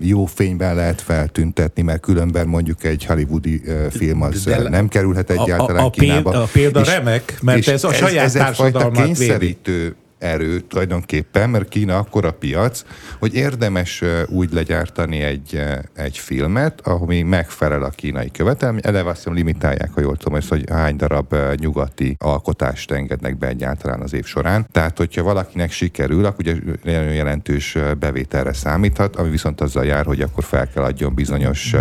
[0.00, 5.30] jó fényben lehet feltüntetni, mert különben mondjuk mondjuk egy hollywoodi film az De nem kerülhet
[5.30, 6.30] egyáltalán a, a, a Kínába.
[6.30, 11.50] Példa, a példa és, remek, mert ez a saját ez, ez társadalmat kényszerítő erő tulajdonképpen,
[11.50, 12.84] mert Kína akkora piac,
[13.18, 15.62] hogy érdemes úgy legyártani egy,
[15.94, 18.80] egy filmet, ami megfelel a kínai követelmény.
[18.84, 24.00] Eleve azt hiszem limitálják, ha jól tudom, hogy hány darab nyugati alkotást engednek be egyáltalán
[24.00, 24.66] az év során.
[24.72, 30.20] Tehát, hogyha valakinek sikerül, akkor ugye nagyon jelentős bevételre számíthat, ami viszont azzal jár, hogy
[30.20, 31.74] akkor fel kell adjon bizonyos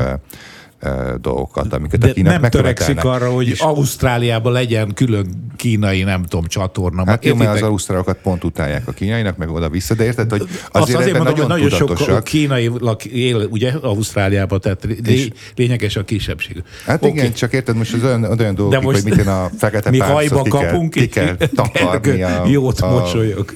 [1.22, 6.24] dolgokat, amiket De a Kínak nem törekszik arra, hogy és Ausztráliában legyen külön kínai, nem
[6.24, 7.04] tudom, csatorna.
[7.06, 11.00] Hát jó, mert az ausztrálokat pont utálják a kínainak, meg oda-vissza, de érted, hogy azért,
[11.00, 12.72] azért mondom, nagyon, nagyon sok kínai
[13.12, 16.64] él, ugye, Ausztráliában, tehát és, lényeges a kisebbség.
[16.86, 17.12] Hát okay.
[17.12, 20.50] igen, csak érted, most az olyan, olyan dolgok, hogy mit a fekete mi hajba ki
[20.50, 23.54] kapunk, kell, ki kell takarni a, jót a, mosolyog.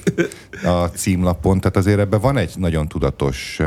[0.64, 3.66] a címlapon, tehát azért ebben van egy nagyon tudatos uh,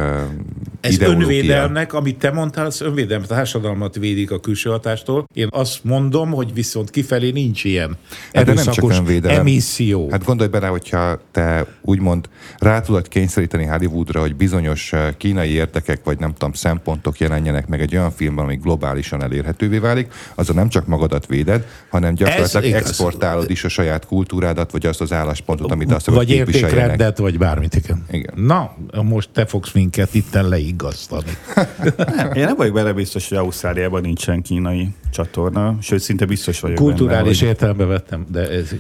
[0.82, 3.24] Ez önvédelmnek, amit te mondtál, az önvédelm,
[3.54, 5.28] társadalmat védik a külső hatástól.
[5.34, 7.98] Én azt mondom, hogy viszont kifelé nincs ilyen
[8.32, 9.40] Erre nem csak önvédelem.
[9.40, 10.10] emisszió.
[10.12, 16.04] Hát gondolj bele, hogyha te úgymond rá tudod kényszeríteni Hollywoodra, hogy bizonyos eh, kínai érdekek
[16.04, 20.70] vagy nem tudom szempontok jelenjenek meg egy olyan filmben, ami globálisan elérhetővé válik, azzal nem
[20.70, 25.92] csak magadat véded, hanem gyakorlatilag exportálod is a saját kultúrádat, vagy azt az álláspontot, amit
[25.92, 27.76] azt Vagy értékrendet, vagy bármit.
[27.76, 28.06] Igen.
[28.12, 28.34] igen.
[28.36, 31.38] Na, most te fogsz minket itten leigaztani.
[32.16, 36.78] nem, én nem vagyok bele biztos, hogy Ausztráliában nincsen kínai csatorna, sőt, szinte biztos vagyok
[36.78, 38.76] Kulturális benne, értelemben vettem, de ez...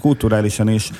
[0.00, 0.90] Kulturálisan is.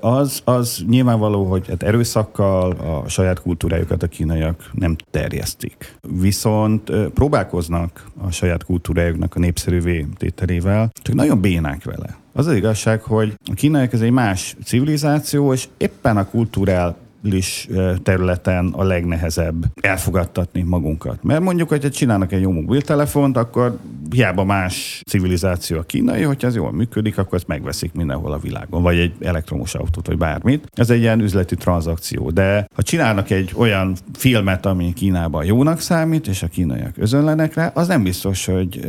[0.00, 5.96] Az, az nyilvánvaló, hogy hát erőszakkal a saját kultúrájukat a kínaiak nem terjesztik.
[6.20, 12.16] Viszont próbálkoznak a saját kultúrájuknak a népszerűvé tételével, csak nagyon bénák vele.
[12.32, 17.68] Az az igazság, hogy a kínaiak ez egy más civilizáció, és éppen a kultúrál digitális
[18.02, 21.22] területen a legnehezebb elfogadtatni magunkat.
[21.22, 23.78] Mert mondjuk, hogyha csinálnak egy jó mobiltelefont, akkor
[24.10, 28.82] hiába más civilizáció a kínai, hogyha ez jól működik, akkor ezt megveszik mindenhol a világon,
[28.82, 30.68] vagy egy elektromos autót, vagy bármit.
[30.72, 32.30] Ez egy ilyen üzleti tranzakció.
[32.30, 37.70] De ha csinálnak egy olyan filmet, ami Kínában jónak számít, és a kínaiak özönlenek rá,
[37.74, 38.80] az nem biztos, hogy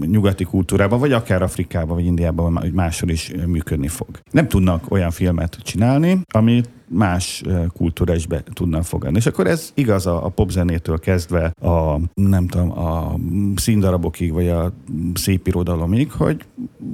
[0.00, 4.08] nyugati kultúrában, vagy akár Afrikában, vagy Indiában, vagy máshol is működni fog.
[4.30, 7.42] Nem tudnak olyan filmet csinálni, amit más
[7.76, 9.16] kultúra is be tudna fogadni.
[9.16, 13.18] És akkor ez igaz a, a popzenétől kezdve a, nem tudom, a
[13.56, 14.72] színdarabokig, vagy a
[15.14, 16.44] szép irodalomig, hogy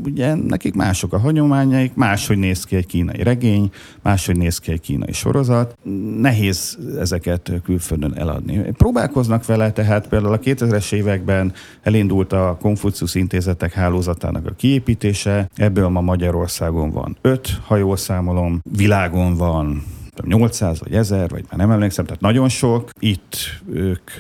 [0.04, 3.70] ugye nekik mások a hagyományaik, máshogy néz ki egy kínai regény,
[4.02, 5.76] máshogy néz ki egy kínai sorozat.
[6.20, 8.58] Nehéz ezeket külföldön eladni.
[8.76, 11.52] Próbálkoznak vele, tehát például a 2000-es években
[11.82, 18.60] elindult a Konfucius intézetek hálózatának a kiépítése, ebből ma Magyarországon van öt, ha jól számolom,
[18.70, 19.83] világon van
[20.22, 22.90] 800 vagy 1000, vagy már nem emlékszem, tehát nagyon sok.
[22.98, 23.36] Itt
[23.72, 24.10] ők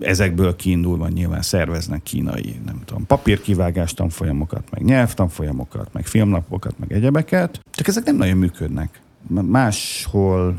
[0.00, 7.60] ezekből kiindulva nyilván szerveznek kínai, nem tudom, papírkivágás tanfolyamokat, meg nyelvtanfolyamokat, meg filmnapokat, meg egyebeket,
[7.70, 10.54] csak ezek nem nagyon működnek máshol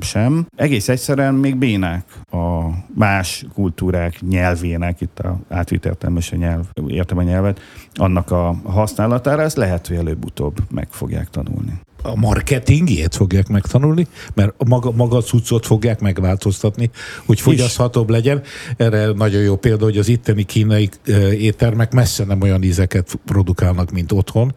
[0.00, 0.46] sem.
[0.56, 7.18] Egész egyszerűen még bénák a más kultúrák nyelvének, itt a átvitt értelmes a nyelv, értem
[7.18, 7.60] a nyelvet,
[7.94, 14.54] annak a használatára, ezt lehet, hogy előbb-utóbb meg fogják tanulni a marketingjét fogják megtanulni, mert
[14.66, 16.90] maga, maga cuccot fogják megváltoztatni,
[17.24, 18.42] hogy fogyaszthatóbb legyen.
[18.76, 20.88] Erre nagyon jó példa, hogy az itteni kínai
[21.38, 24.54] éttermek messze nem olyan ízeket produkálnak, mint otthon,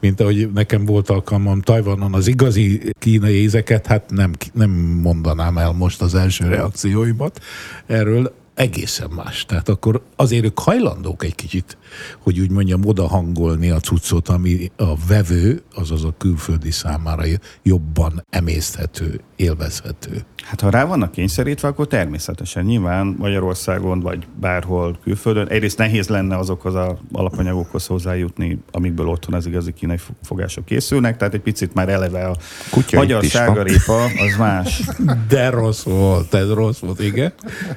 [0.00, 4.70] mint ahogy nekem volt alkalmam Tajvanon az igazi kínai ízeket, hát nem, nem
[5.02, 7.40] mondanám el most az első reakcióimat
[7.86, 9.44] erről, egészen más.
[9.44, 11.76] Tehát akkor azért ők hajlandók egy kicsit,
[12.18, 17.22] hogy úgy mondjam, oda hangolni a cuccot, ami a vevő, azaz a külföldi számára
[17.62, 20.24] jobban emészthető, élvezhető.
[20.44, 26.36] Hát ha rá vannak kényszerítve, akkor természetesen nyilván Magyarországon vagy bárhol külföldön egyrészt nehéz lenne
[26.36, 31.88] azokhoz az alapanyagokhoz hozzájutni, amikből otthon az igazi kínai fogások készülnek, tehát egy picit már
[31.88, 32.36] eleve a
[32.70, 34.82] Kutya magyar sárgarépa az más.
[35.28, 37.32] De rossz volt, ez rossz volt, igen.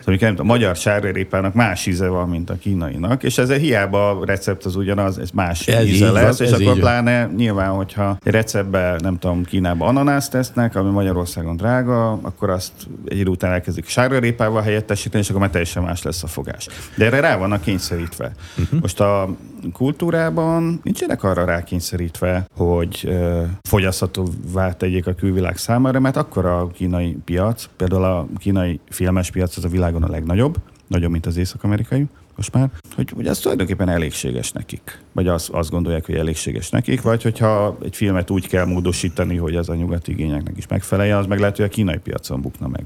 [0.05, 4.65] Szóval, a magyar sárgarépának más íze van, mint a kínainak, és ezzel hiába a recept
[4.65, 8.95] az ugyanaz, ez más ez íze lesz, van, és akkor pláne nyilván, hogyha egy receptbe,
[8.99, 12.71] nem tudom, Kínába ananászt tesznek, ami Magyarországon drága, akkor azt
[13.05, 16.67] egy idő után elkezdik sárgarépával helyettesíteni, és akkor már teljesen más lesz a fogás.
[16.97, 18.31] De erre rá vannak kényszerítve.
[18.57, 18.81] Uh-huh.
[18.81, 19.29] Most a
[19.73, 27.17] kultúrában nincsenek arra rákényszerítve, hogy uh, fogyaszthatóvá tegyék a külvilág számára, mert akkor a kínai
[27.25, 32.05] piac, például a kínai filmes piac az a világon a legnagyobb, nagyobb, mint az észak-amerikai,
[32.35, 34.99] most már, hogy, hogy az tulajdonképpen elégséges nekik.
[35.11, 39.55] Vagy azt, azt gondolják, hogy elégséges nekik, vagy hogyha egy filmet úgy kell módosítani, hogy
[39.55, 42.83] az a nyugati igényeknek is megfeleljen, az meg lehet, hogy a kínai piacon bukna meg.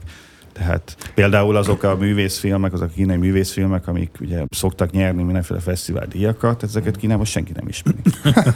[0.58, 6.06] Tehát például azok a művészfilmek, azok a kínai művészfilmek, amik ugye szoktak nyerni mindenféle fesztivál
[6.06, 7.98] díjakat, ezeket Kínában senki nem ismeri.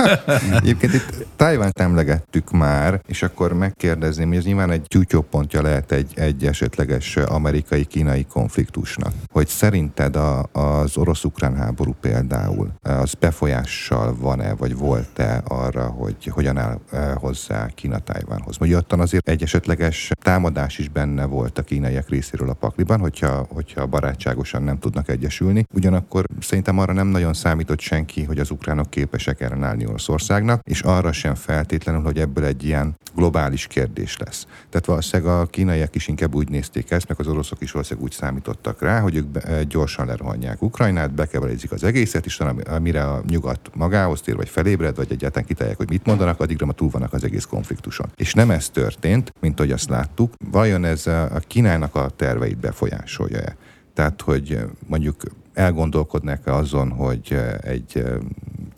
[0.62, 6.12] Egyébként itt Tájvánt emlegettük már, és akkor megkérdezném, hogy ez nyilván egy tyútyópontja lehet egy,
[6.16, 9.14] egy esetleges amerikai-kínai konfliktusnak.
[9.32, 16.58] Hogy szerinted a, az orosz-ukrán háború például az befolyással van-e, vagy volt-e arra, hogy hogyan
[16.58, 18.58] áll eh, hozzá Kína Tájvánhoz?
[18.58, 23.00] Vagy ottan azért egy esetleges támadás is benne volt a kínai kínaiak részéről a pakliban,
[23.00, 25.66] hogyha, hogyha barátságosan nem tudnak egyesülni.
[25.74, 31.12] Ugyanakkor szerintem arra nem nagyon számított senki, hogy az ukránok képesek ellenállni Oroszországnak, és arra
[31.12, 34.48] sem feltétlenül, hogy ebből egy ilyen globális kérdés lesz.
[34.70, 38.16] Tehát valószínűleg a kínaiak is inkább úgy nézték ezt, meg az oroszok is valószínűleg úgy
[38.16, 44.22] számítottak rá, hogy ők gyorsan lerohanják Ukrajnát, bekebelezik az egészet, és amire a nyugat magához
[44.22, 47.46] tér, vagy felébred, vagy egyáltalán kitálják, hogy mit mondanak, addigra ma túl vannak az egész
[47.46, 48.12] konfliktuson.
[48.16, 50.34] És nem ez történt, mint ahogy azt láttuk.
[50.52, 53.56] Vajon ez a Kínának Kínának a terveit befolyásolja-e?
[53.94, 55.22] Tehát, hogy mondjuk
[55.54, 58.04] elgondolkodnak -e azon, hogy egy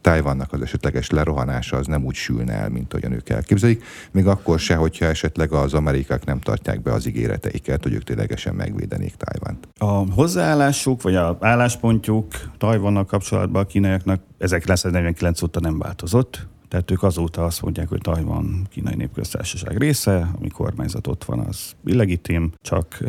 [0.02, 4.60] Tájvannak az esetleges lerohanása az nem úgy sülne el, mint ahogyan ők elképzelik, még akkor
[4.60, 9.68] se, hogyha esetleg az amerikák nem tartják be az ígéreteiket, hogy ők ténylegesen megvédenék Tájvant.
[9.78, 12.26] A hozzáállásuk, vagy a álláspontjuk
[12.58, 16.48] Tajvannak kapcsolatban a kínaiaknak 1949 óta nem változott.
[16.74, 21.76] Tehát ők azóta azt mondják, hogy Tajvan kínai népköztársaság része, ami kormányzat ott van, az
[21.86, 23.04] illegitim, csak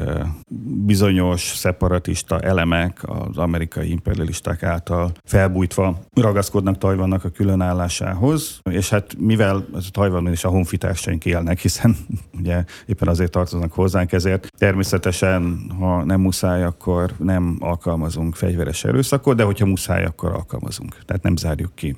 [0.85, 9.67] bizonyos szeparatista elemek az amerikai imperialisták által felbújtva ragaszkodnak Tajvannak a különállásához, és hát mivel
[9.73, 11.97] az a Tajvanon is a honfitársaink élnek, hiszen
[12.41, 19.37] ugye éppen azért tartoznak hozzánk, ezért természetesen, ha nem muszáj, akkor nem alkalmazunk fegyveres erőszakot,
[19.37, 20.99] de hogyha muszáj, akkor alkalmazunk.
[21.05, 21.97] Tehát nem zárjuk ki.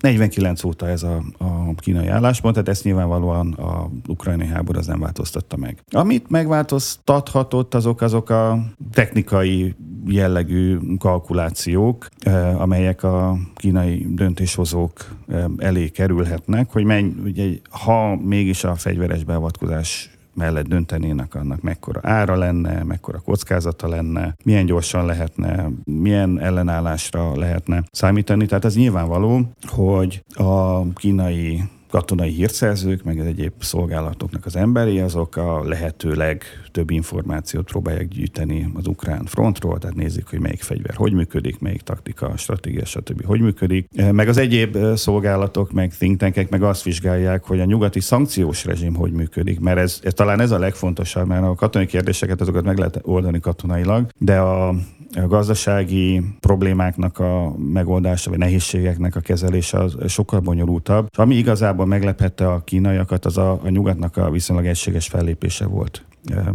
[0.00, 5.00] 49 óta ez a, a kínai álláspont, tehát ezt nyilvánvalóan a ukrajnai háború az nem
[5.00, 5.82] változtatta meg.
[5.90, 8.58] Amit megváltoztathatott, azok azok a
[8.92, 9.74] technikai
[10.06, 14.92] jellegű kalkulációk, eh, amelyek a kínai döntéshozók
[15.28, 22.00] eh, elé kerülhetnek, hogy menj, ugye, ha mégis a fegyveres beavatkozás mellett döntenének, annak mekkora
[22.02, 28.46] ára lenne, mekkora kockázata lenne, milyen gyorsan lehetne, milyen ellenállásra lehetne számítani.
[28.46, 35.36] Tehát az nyilvánvaló, hogy a kínai katonai hírszerzők, meg az egyéb szolgálatoknak az emberi, azok
[35.36, 41.12] a lehető legtöbb információt próbálják gyűjteni az ukrán frontról, tehát nézik, hogy melyik fegyver hogy
[41.12, 43.24] működik, melyik taktika, stratégia, stb.
[43.24, 44.12] hogy működik.
[44.12, 48.94] Meg az egyéb szolgálatok, meg think tankek meg azt vizsgálják, hogy a nyugati szankciós rezsim
[48.94, 52.78] hogy működik, mert ez, ez talán ez a legfontosabb, mert a katonai kérdéseket azokat meg
[52.78, 54.74] lehet oldani katonailag, de a
[55.14, 61.08] gazdasági problémáknak a megoldása, vagy nehézségeknek a kezelése az sokkal bonyolultabb.
[61.16, 66.04] Ami igazából meglephette a kínaiakat, az a, a nyugatnak a viszonylag egységes fellépése volt.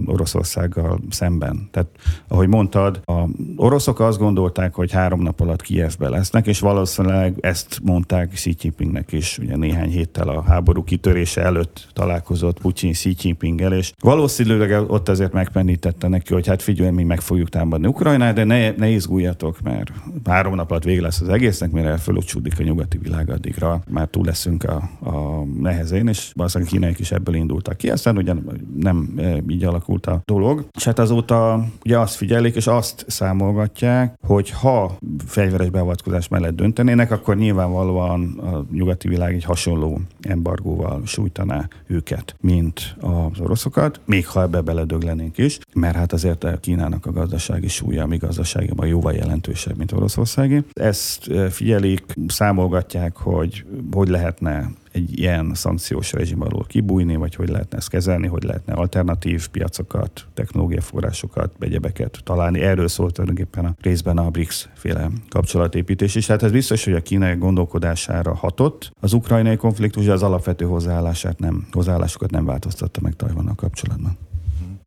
[0.05, 1.67] Oroszországgal szemben.
[1.71, 1.87] Tehát,
[2.27, 3.23] ahogy mondtad, a
[3.55, 9.11] oroszok azt gondolták, hogy három nap alatt Kievbe lesznek, és valószínűleg ezt mondták Xi Jinpingnek
[9.11, 15.09] is, ugye néhány héttel a háború kitörése előtt találkozott Putin Xi Jinpinggel, és valószínűleg ott
[15.09, 19.61] azért megpendítette neki, hogy hát figyelj, mi meg fogjuk támadni Ukrajnát, de ne, ne izguljatok,
[19.61, 19.91] mert
[20.25, 24.25] három nap alatt vége lesz az egésznek, mire fölöcsúdik a nyugati világ addigra, már túl
[24.25, 27.89] leszünk a, a nehezén, és valószínűleg kínaiak is ebből indultak ki.
[27.89, 28.33] Aztán ugye
[28.75, 30.65] nem így alakult a dolog.
[30.77, 37.11] És hát azóta ugye azt figyelik, és azt számolgatják, hogy ha fegyveres beavatkozás mellett döntenének,
[37.11, 44.41] akkor nyilvánvalóan a nyugati világ egy hasonló embargóval sújtaná őket, mint az oroszokat, még ha
[44.41, 49.77] ebbe beledöglenénk is, mert hát azért a Kínának a gazdasági súlya, mi gazdaságban jóval jelentősebb,
[49.77, 50.63] mint Oroszországi.
[50.73, 57.77] Ezt figyelik, számolgatják, hogy hogy lehetne egy ilyen szankciós rezsim alól kibújni, vagy hogy lehetne
[57.77, 62.59] ezt kezelni, hogy lehetne alternatív piacokat, technológiaforrásokat, egyebeket találni.
[62.59, 66.25] Erről szólt tulajdonképpen a részben a BRICS féle kapcsolatépítés is.
[66.25, 68.91] Tehát ez biztos, hogy a kínai gondolkodására hatott.
[68.99, 74.17] Az ukrajnai konfliktus az alapvető hozzáállását nem, hozzáállásokat nem változtatta meg Tajvannal kapcsolatban.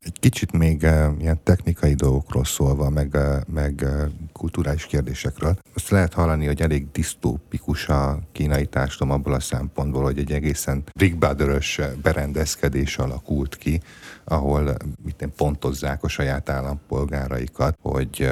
[0.07, 4.01] Egy kicsit még uh, ilyen technikai dolgokról szólva, meg, uh, meg uh,
[4.33, 5.57] kulturális kérdésekről.
[5.73, 10.83] Azt lehet hallani, hogy elég disztópikus a kínai társadalom abból a szempontból, hogy egy egészen
[10.95, 13.81] Big Brother-ös berendezkedés alakult ki,
[14.27, 18.31] ahol mit pontozzák a saját állampolgáraikat, hogy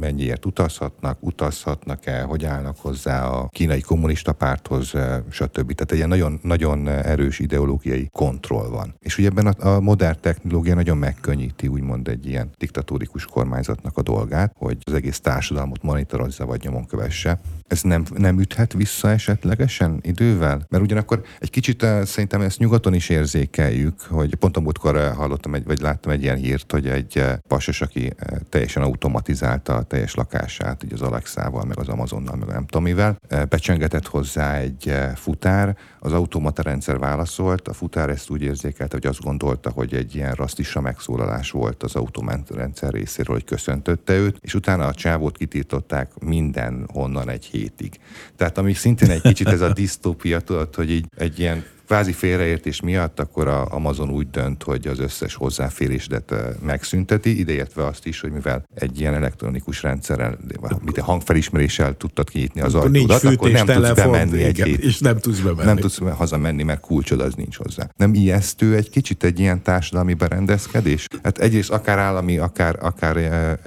[0.00, 4.92] mennyiért utazhatnak, utazhatnak-e, hogy állnak hozzá a kínai kommunista párthoz,
[5.30, 5.72] stb.
[5.72, 8.94] Tehát egy nagyon, nagyon erős ideológiai kontroll van.
[8.98, 14.02] És ugye ebben a, a modern technológia nagyon megkönnyíti úgymond egy ilyen diktatórikus kormányzatnak a
[14.02, 17.40] dolgát, hogy az egész társadalmat monitorozza vagy nyomon kövesse.
[17.66, 20.66] Ez nem, nem üthet vissza esetlegesen idővel?
[20.68, 25.54] Mert ugyanakkor egy kicsit szerintem ezt nyugaton is érzékeljük, hogy pont a múltkor hallott hallottam,
[25.54, 29.82] egy, vagy láttam egy ilyen hírt, hogy egy eh, pasas, aki eh, teljesen automatizálta a
[29.82, 34.56] teljes lakását, így az Alexával, meg az Amazonnal, meg nem tudom mivel, eh, becsengetett hozzá
[34.56, 39.94] egy futár, az automata rendszer válaszolt, a futár ezt úgy érzékelte, hogy azt gondolta, hogy
[39.94, 44.94] egy ilyen rasszista megszólalás volt az automata rendszer részéről, hogy köszöntötte őt, és utána a
[44.94, 47.98] csávót kitiltották minden honnan egy hétig.
[48.36, 52.80] Tehát ami szintén egy kicsit ez a disztópia, tudod, hogy így egy ilyen kvázi félreértés
[52.80, 58.30] miatt akkor a Amazon úgy dönt, hogy az összes hozzáférésedet megszünteti, ideértve azt is, hogy
[58.30, 60.38] mivel egy ilyen elektronikus rendszerrel,
[60.84, 64.84] mit hangfelismeréssel tudtad kinyitni az ajtódat, akkor nem tudsz bemenni egy hét.
[64.84, 65.64] És nem tudsz bemenni.
[65.64, 67.88] Nem tudsz hazamenni, mert kulcsod az nincs hozzá.
[67.96, 71.06] Nem ijesztő egy kicsit egy ilyen társadalmi berendezkedés?
[71.22, 73.16] Hát egyrészt akár állami, akár, akár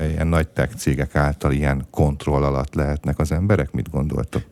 [0.09, 3.72] ilyen nagy tech cégek által ilyen kontroll alatt lehetnek az emberek?
[3.72, 4.43] Mit gondoltok?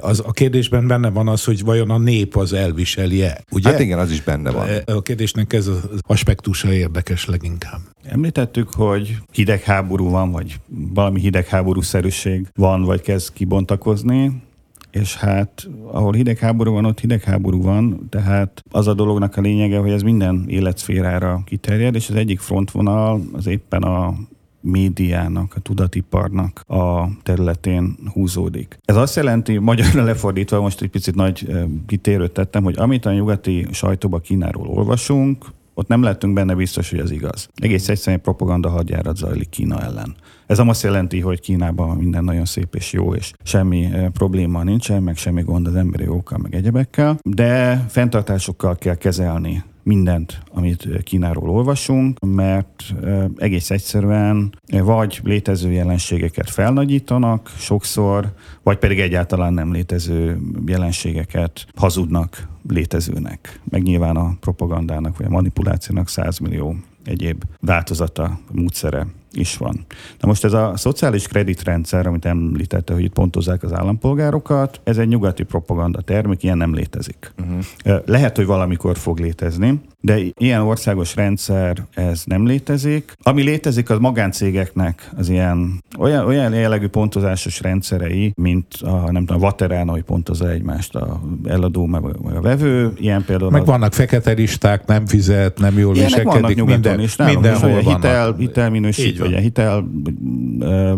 [0.00, 3.70] Az, a kérdésben benne van az, hogy vajon a nép az elviseli-e, ugye?
[3.70, 4.68] Hát igen, az is benne van.
[4.96, 7.80] A kérdésnek ez az aspektusa érdekes leginkább.
[8.02, 14.42] Említettük, hogy hidegháború van, vagy valami hidegháború-szerűség van, vagy kezd kibontakozni,
[14.90, 19.90] és hát ahol hidegháború van, ott hidegháború van, tehát az a dolognak a lényege, hogy
[19.90, 24.14] ez minden életszférára kiterjed, és az egyik frontvonal az éppen a
[24.60, 28.78] médiának, a tudatiparnak a területén húzódik.
[28.84, 31.48] Ez azt jelenti, magyarra lefordítva, most egy picit nagy
[31.86, 35.44] kitérőt tettem, hogy amit a nyugati sajtóba Kínáról olvasunk,
[35.74, 37.48] ott nem lehetünk benne biztos, hogy ez igaz.
[37.54, 40.14] Egész egyszerűen propaganda hadjárat zajlik Kína ellen.
[40.46, 45.16] Ez azt jelenti, hogy Kínában minden nagyon szép és jó, és semmi probléma nincsen, meg
[45.16, 52.18] semmi gond az emberi jókkal, meg egyebekkel, de fenntartásokkal kell kezelni mindent, amit Kínáról olvasunk,
[52.26, 52.94] mert
[53.36, 63.60] egész egyszerűen vagy létező jelenségeket felnagyítanak sokszor, vagy pedig egyáltalán nem létező jelenségeket hazudnak létezőnek.
[63.70, 69.86] Meg nyilván a propagandának vagy a manipulációnak 100 millió egyéb változata, módszere is van.
[70.20, 75.08] Na most ez a szociális kreditrendszer, amit említette, hogy itt pontozzák az állampolgárokat, ez egy
[75.08, 77.32] nyugati propaganda termék, ilyen nem létezik.
[77.40, 78.02] Uh-huh.
[78.06, 83.12] Lehet, hogy valamikor fog létezni, de ilyen országos rendszer, ez nem létezik.
[83.22, 89.36] Ami létezik, az magáncégeknek az ilyen olyan, olyan jellegű pontozásos rendszerei, mint a, nem tudom,
[89.36, 92.92] a Vaterán, hogy pontozza egymást a eladó, meg meg a vevő.
[92.96, 96.56] Ilyen például Meg az, vannak fekete listák, nem fizet, nem jól Ilyenek vannak viselkedik.
[96.56, 98.02] nyugaton Minden, is, nálunk mindenhol is, vannak.
[98.02, 99.88] hitel, hitelminősít, vagy a hitel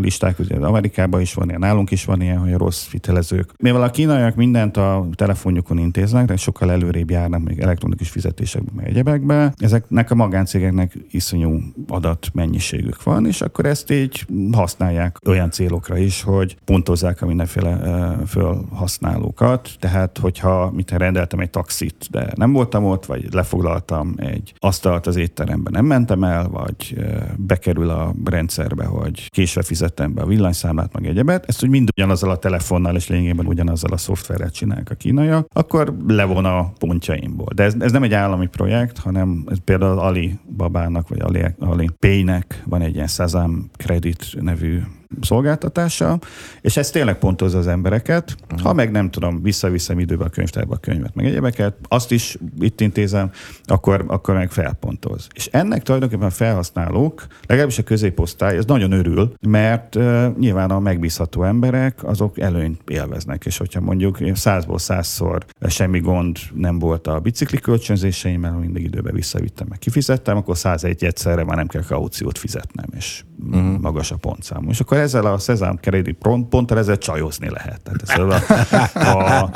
[0.01, 3.53] listák, ugye Amerikában is van ilyen, nálunk is van ilyen, hogy a rossz hitelezők.
[3.59, 9.53] Mivel a kínaiak mindent a telefonjukon intéznek, de sokkal előrébb járnak még elektronikus fizetésekben, egyebekbe,
[9.57, 16.57] ezeknek a magáncégeknek iszonyú adatmennyiségük van, és akkor ezt így használják olyan célokra is, hogy
[16.65, 17.81] pontozzák a mindenféle
[18.27, 19.71] fölhasználókat.
[19.79, 25.17] Tehát, hogyha mit rendeltem egy taxit, de nem voltam ott, vagy lefoglaltam egy asztalt az
[25.17, 26.97] étteremben, nem mentem el, vagy
[27.37, 32.31] bekerül a rendszerbe, hogy késve fizettem be a villanyszámlát, meg egyebet, ezt úgy mind ugyanazzal
[32.31, 37.49] a telefonnal és lényegében ugyanazzal a szoftverrel csinálják a kínaiak, akkor levon a pontjaimból.
[37.55, 41.89] De ez, ez nem egy állami projekt, hanem ez például Ali Babának, vagy Ali, Ali
[41.99, 44.81] Paynek van egy ilyen Sazam Credit nevű
[45.21, 46.19] szolgáltatása,
[46.61, 48.37] és ez tényleg pontozza az embereket.
[48.63, 52.81] Ha meg nem tudom, visszaviszem időbe a könyvtárba a könyvet, meg egyebeket, azt is itt
[52.81, 53.31] intézem,
[53.65, 55.27] akkor, akkor meg felpontoz.
[55.35, 61.45] És ennek tulajdonképpen felhasználók, legalábbis a középosztály, ez nagyon örül, mert uh, nyilván a megbízható
[61.45, 67.59] emberek, azok előnyt élveznek, és hogyha mondjuk százból százszor semmi gond nem volt a bicikli
[67.59, 73.25] kölcsönzéseimmel, mindig időbe visszavittem, meg kifizettem, akkor 101 egyszerre már nem kell kauciót fizetnem, és
[73.51, 73.81] uh-huh.
[73.81, 74.67] magas a pontszám.
[74.69, 75.79] És akkor ezzel a Szezám
[76.19, 77.81] pont, ponttal ezzel csajozni lehet.
[77.81, 79.51] Tehát ezzel a, a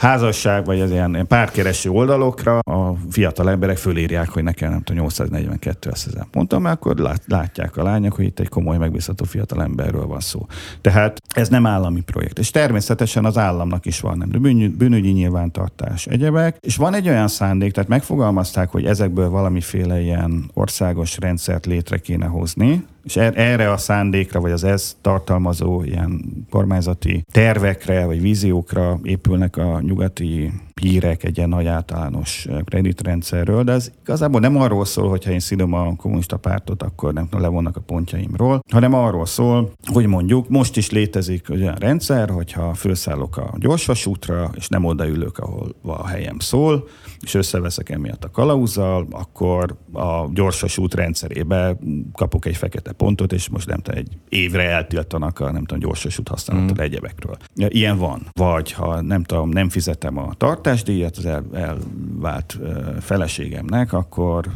[0.00, 5.90] házasság, vagy az ilyen párkereső oldalokra a fiatal emberek fölírják, hogy nekem nem tudom, 842
[5.90, 9.62] a Szezám pontom, mert akkor lát, látják a lányok, hogy itt egy komoly, megbízható fiatal
[9.62, 10.46] emberről van szó.
[10.80, 12.38] Tehát ez nem állami projekt.
[12.38, 16.56] És természetesen az államnak is van nem bűn, bűnügyi nyilvántartás, egyebek.
[16.60, 22.26] És van egy olyan szándék, tehát megfogalmazták, hogy ezekből valamiféle ilyen országos rendszert létre kéne
[22.26, 28.98] hozni, és er- erre a szándékra, vagy az ez tartalmazó ilyen kormányzati tervekre, vagy víziókra
[29.02, 35.08] épülnek a nyugati hírek egy ilyen nagy általános kreditrendszerről, de ez igazából nem arról szól,
[35.08, 40.06] hogyha én szidom a kommunista pártot, akkor nem levonnak a pontjaimról, hanem arról szól, hogy
[40.06, 46.06] mondjuk most is létezik olyan rendszer, hogyha felszállok a gyorsvasútra, és nem odaülök, ahol a
[46.06, 46.88] helyem szól,
[47.20, 51.76] és összeveszek emiatt a kalauzzal, akkor a gyorsvasút rendszerébe
[52.12, 56.28] kapok egy fekete pontot, és most nem tudom, egy évre eltiltanak a nem tudom, gyorsvasút
[56.28, 56.82] használatot mm.
[56.82, 57.36] egyebekről.
[57.54, 58.26] Ilyen van.
[58.32, 62.58] Vagy ha nem tudom, nem fizetem a tartásdíjat az el, elvált
[63.00, 64.46] feleségemnek, akkor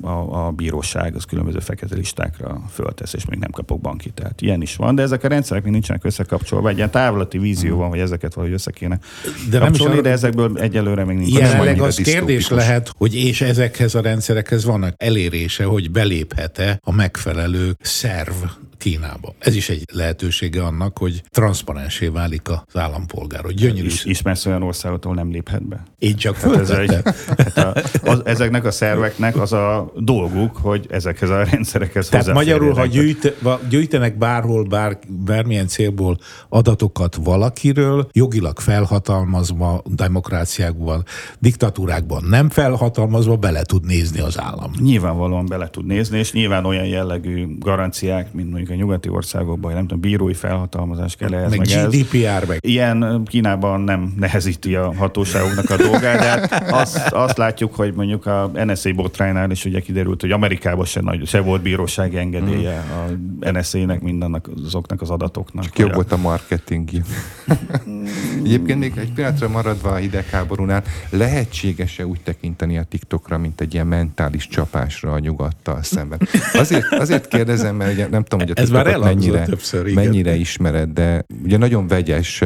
[0.00, 4.10] a, a bíróság az különböző fekete listákra föltesz, és még nem kapok banki.
[4.10, 6.68] Tehát ilyen is van, de ezek a rendszerek még nincsenek összekapcsolva.
[6.68, 8.98] Egy ilyen távlati vízió van, hogy ezeket valahogy össze kéne
[9.50, 11.38] de nem kapcsolni, de ezekből egyelőre még nincs.
[11.38, 17.57] Jelenleg az kérdés lehet, hogy és ezekhez a rendszerekhez vannak elérése, hogy beléphet-e a megfelelő
[17.80, 18.44] szerv
[18.78, 19.34] Kínába.
[19.38, 23.86] Ez is egy lehetősége annak, hogy transzparensé válik az állampolgár, hogy gyönyörű.
[23.86, 25.82] Is, ismersz olyan országot, ahol nem léphet be?
[25.98, 30.86] Én csak hát ez egy, hát a, az, ezeknek a szerveknek az a dolguk, hogy
[30.90, 33.34] ezekhez a rendszerekhez Tehát magyarul, ha gyűjt,
[33.68, 36.18] gyűjtenek bárhol, bár, bármilyen célból
[36.48, 41.04] adatokat valakiről, jogilag felhatalmazva, demokráciákban,
[41.38, 44.72] diktatúrákban nem felhatalmazva, bele tud nézni az állam.
[44.80, 49.82] Nyilvánvalóan bele tud nézni, és nyilván olyan jellegű garanciák, mint mondjuk a nyugati országokban, nem
[49.82, 51.50] tudom, bírói felhatalmazás kell ehhez.
[51.50, 52.58] Meg, meg GDPR, meg.
[52.60, 58.26] Ilyen Kínában nem nehezíti a hatóságoknak a dolgát, de hát azt, azt látjuk, hogy mondjuk
[58.26, 63.38] a NSA botránynál is ugye kiderült, hogy Amerikában se, nagy, se volt bírósági engedélye hmm.
[63.40, 65.64] a NSA-nek, mindennek azoknak az adatoknak.
[65.64, 66.14] Csak jobb a...
[66.14, 66.88] a marketing.
[68.44, 73.86] Egyébként még egy pillanatra maradva a hidegháborúnál, lehetséges-e úgy tekinteni a TikTokra, mint egy ilyen
[73.86, 76.18] mentális csapásra a nyugattal szemben?
[76.52, 80.04] Azért, azért kérdezem, mert ugye nem tudom, hogy a Ez már mennyire, többször, igen.
[80.04, 82.42] mennyire ismered, de ugye nagyon vegyes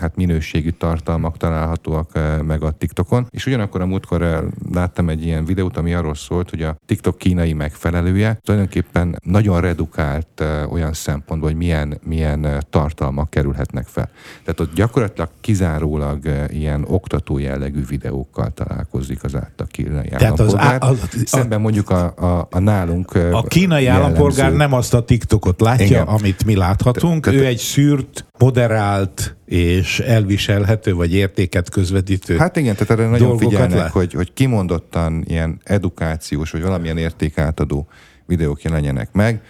[0.00, 5.76] hát minőségű tartalmak találhatóak meg a TikTokon, és ugyanakkor a múltkor láttam egy ilyen videót,
[5.76, 11.98] ami arról szólt, hogy a TikTok kínai megfelelője tulajdonképpen nagyon redukált olyan szempontból, hogy milyen,
[12.04, 14.08] milyen tartalmak kerülhetnek fel.
[14.44, 16.18] Tehát ott gyakorlatilag kizárólag
[16.48, 20.90] ilyen oktató jellegű videókkal találkozik az át kínai Tehát az, állampolgár.
[20.90, 24.06] az, az, Szemben mondjuk a, a, a nálunk A kínai jellemző.
[24.06, 26.06] állampolgár nem azt a TikTokot látja, Igen.
[26.06, 27.24] amit mi láthatunk.
[27.24, 33.08] Te, te, ő egy szűrt, moderált és elviselhető, vagy értéket közvetítő Hát igen, tehát erre
[33.08, 37.88] nagyon figyelnek, hogy, hogy kimondottan ilyen edukációs, vagy valamilyen értékátadó
[38.26, 39.40] videók jelenjenek meg.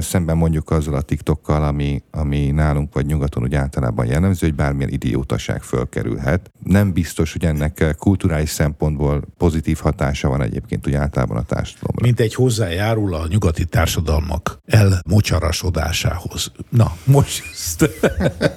[0.00, 4.90] Szemben mondjuk azzal a TikTokkal, ami, ami nálunk vagy nyugaton úgy általában jellemző, hogy bármilyen
[4.90, 6.50] idiótaság fölkerülhet.
[6.64, 12.02] Nem biztos, hogy ennek kulturális szempontból pozitív hatása van egyébként úgy általában a társadalomra.
[12.02, 16.52] Mint egy hozzájárul a nyugati társadalmak elmocsarasodásához.
[16.70, 17.90] Na, most ezt.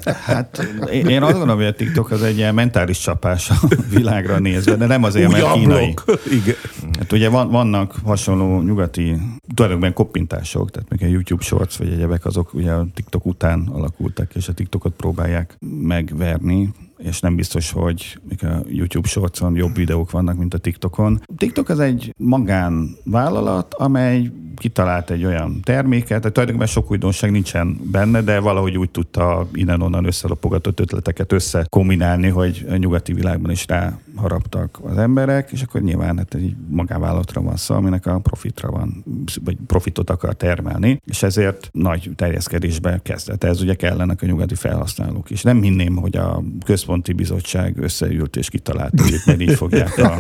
[0.22, 3.55] Hát én azt gondolom, hogy a TikTok az egy ilyen mentális csapás a
[3.95, 5.93] világra nézve, de nem azért, mert kínai.
[6.32, 6.55] Igen.
[6.99, 9.17] Hát ugye van, vannak hasonló nyugati
[9.55, 14.47] tulajdonképpen koppintások, tehát még YouTube Shorts vagy egyebek, azok ugye a TikTok után alakultak, és
[14.47, 16.70] a TikTokot próbálják megverni
[17.03, 21.22] és nem biztos, hogy a YouTube Shortson jobb videók vannak, mint a TikTokon.
[21.38, 28.22] TikTok az egy magánvállalat, amely kitalált egy olyan terméket, tehát tulajdonképpen sok újdonság nincsen benne,
[28.22, 34.80] de valahogy úgy tudta innen-onnan összelopogatott ötleteket összekombinálni, hogy a nyugati világban is rá haraptak
[34.84, 39.03] az emberek, és akkor nyilván hát egy magánvállalatra van szó, aminek a profitra van,
[39.43, 43.43] vagy profitot akar termelni, és ezért nagy terjeszkedésbe kezdett.
[43.43, 45.41] Ez ugye kellenek a nyugati felhasználók is.
[45.41, 50.20] Nem hinném, hogy a központi bizottság összeült és kitalálta, hogy majd így fogják a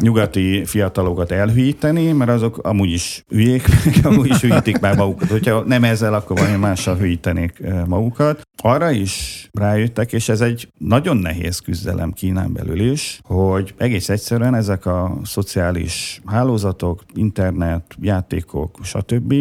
[0.00, 5.28] nyugati fiatalokat elhűíteni, mert azok amúgy is hülyék, meg amúgy is hűítik már magukat.
[5.28, 8.40] Hogyha nem ezzel, akkor valami mással hűítenék eh, magukat.
[8.62, 14.54] Arra is rájöttek, és ez egy nagyon nehéz küzdelem Kínán belül is, hogy egész egyszerűen
[14.54, 19.34] ezek a szociális hálózatok, internet, játékok, stb.,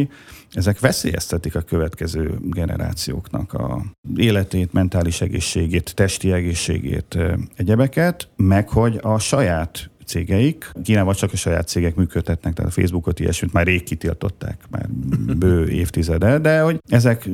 [0.53, 3.83] ezek veszélyeztetik a következő generációknak a
[4.15, 7.17] életét, mentális egészségét, testi egészségét,
[7.55, 10.71] egyebeket, meg hogy a saját cégeik.
[10.83, 14.89] Kínában csak a saját cégek működtetnek, tehát a Facebookot ilyesmit már rég kitiltották, már
[15.37, 17.29] bő évtizede, de hogy ezek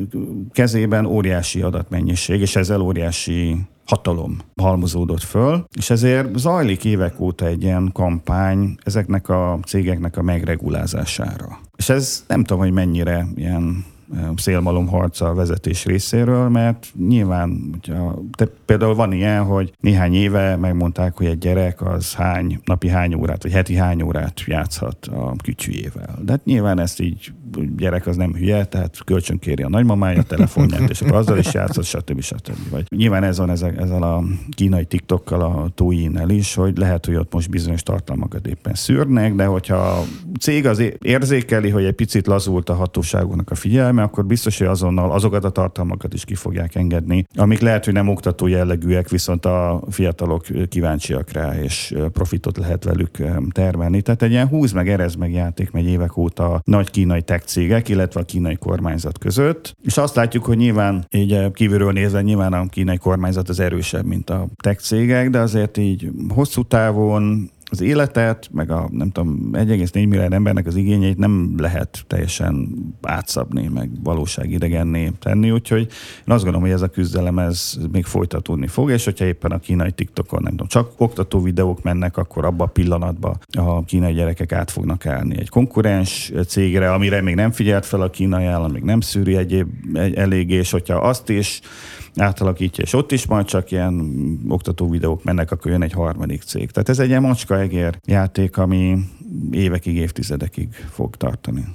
[0.51, 3.55] kezében óriási adatmennyiség, és ezzel óriási
[3.85, 10.21] hatalom halmozódott föl, és ezért zajlik évek óta egy ilyen kampány ezeknek a cégeknek a
[10.21, 11.59] megregulázására.
[11.77, 13.85] És ez nem tudom, hogy mennyire ilyen
[14.35, 21.25] szélmalomharca vezetés részéről, mert nyilván, hogyha, te, például van ilyen, hogy néhány éve megmondták, hogy
[21.25, 26.19] egy gyerek az hány, napi hány órát, vagy heti hány órát játszhat a kütyűjével.
[26.21, 27.31] De hát nyilván ezt így
[27.77, 31.85] gyerek az nem hülye, tehát kölcsönkéri a nagymamája a telefonját, és akkor azzal is játszott,
[31.85, 32.21] stb.
[32.21, 32.69] stb.
[32.69, 34.23] Vagy nyilván ez van ezzel, ezzel a
[34.55, 39.45] kínai TikTokkal, a Douyin-nel is, hogy lehet, hogy ott most bizonyos tartalmakat éppen szűrnek, de
[39.45, 40.03] hogyha a
[40.39, 45.11] cég az érzékeli, hogy egy picit lazult a hatóságoknak a figyelme, akkor biztos, hogy azonnal
[45.11, 49.81] azokat a tartalmakat is ki fogják engedni, amik lehet, hogy nem oktató jellegűek, viszont a
[49.89, 53.17] fiatalok kíváncsiak rá, és profitot lehet velük
[53.51, 54.01] termelni.
[54.01, 57.89] Tehát egy ilyen húz meg, erez meg játék megy évek óta nagy kínai tech cégek,
[57.89, 59.75] illetve a kínai kormányzat között.
[59.83, 64.29] És azt látjuk, hogy nyilván így kívülről nézve nyilván a kínai kormányzat az erősebb, mint
[64.29, 69.93] a tech cégek, de azért így hosszú távon az életet, meg a nem tudom, 1,4
[69.93, 72.69] milliárd embernek az igényeit nem lehet teljesen
[73.01, 78.67] átszabni, meg valóságidegenné tenni, úgyhogy én azt gondolom, hogy ez a küzdelem ez még folytatódni
[78.67, 82.63] fog, és hogyha éppen a kínai TikTokon nem tudom, csak oktató videók mennek, akkor abba
[82.63, 87.85] a pillanatban a kínai gyerekek át fognak állni egy konkurens cégre, amire még nem figyelt
[87.85, 91.61] fel a kínai állam, még nem szűri egyéb egy, eléggé, és hogyha azt is
[92.17, 94.11] átalakítja, és ott is majd csak ilyen
[94.47, 96.71] oktató videók mennek, akkor jön egy harmadik cég.
[96.71, 98.97] Tehát ez egy ilyen macska-egér játék, ami
[99.51, 101.65] évekig, évtizedekig fog tartani.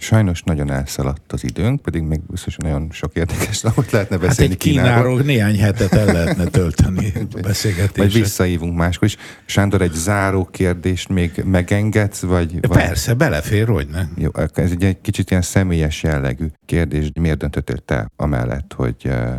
[0.00, 4.62] Sajnos nagyon elszaladt az időnk, pedig még biztos nagyon sok érdekes dolgot lehetne beszélni hát
[4.62, 4.92] egy Kínáról.
[4.92, 7.12] Kínáról néhány hetet el lehetne tölteni
[7.42, 8.02] beszélgetésre.
[8.02, 9.16] Vagy visszaívunk máskor is.
[9.44, 12.20] Sándor, egy záró kérdést még megengedsz?
[12.20, 13.18] Vagy, Persze, vagy...
[13.18, 14.02] belefér, hogy ne.
[14.16, 17.10] Jó, ez egy, egy kicsit ilyen személyes jellegű kérdés.
[17.20, 19.36] Miért döntöttél te amellett, hogy eh,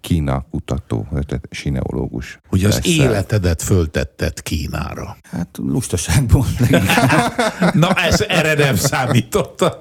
[0.00, 1.06] Kína kutató,
[1.50, 2.40] sineológus.
[2.48, 2.92] Hogy az leszel.
[2.92, 5.16] életedet föltetted Kínára.
[5.22, 6.46] Hát lustaságból.
[7.72, 9.72] Na, ez erre nem számítottam.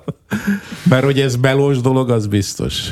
[0.84, 2.90] Mert hogy ez belós dolog, az biztos.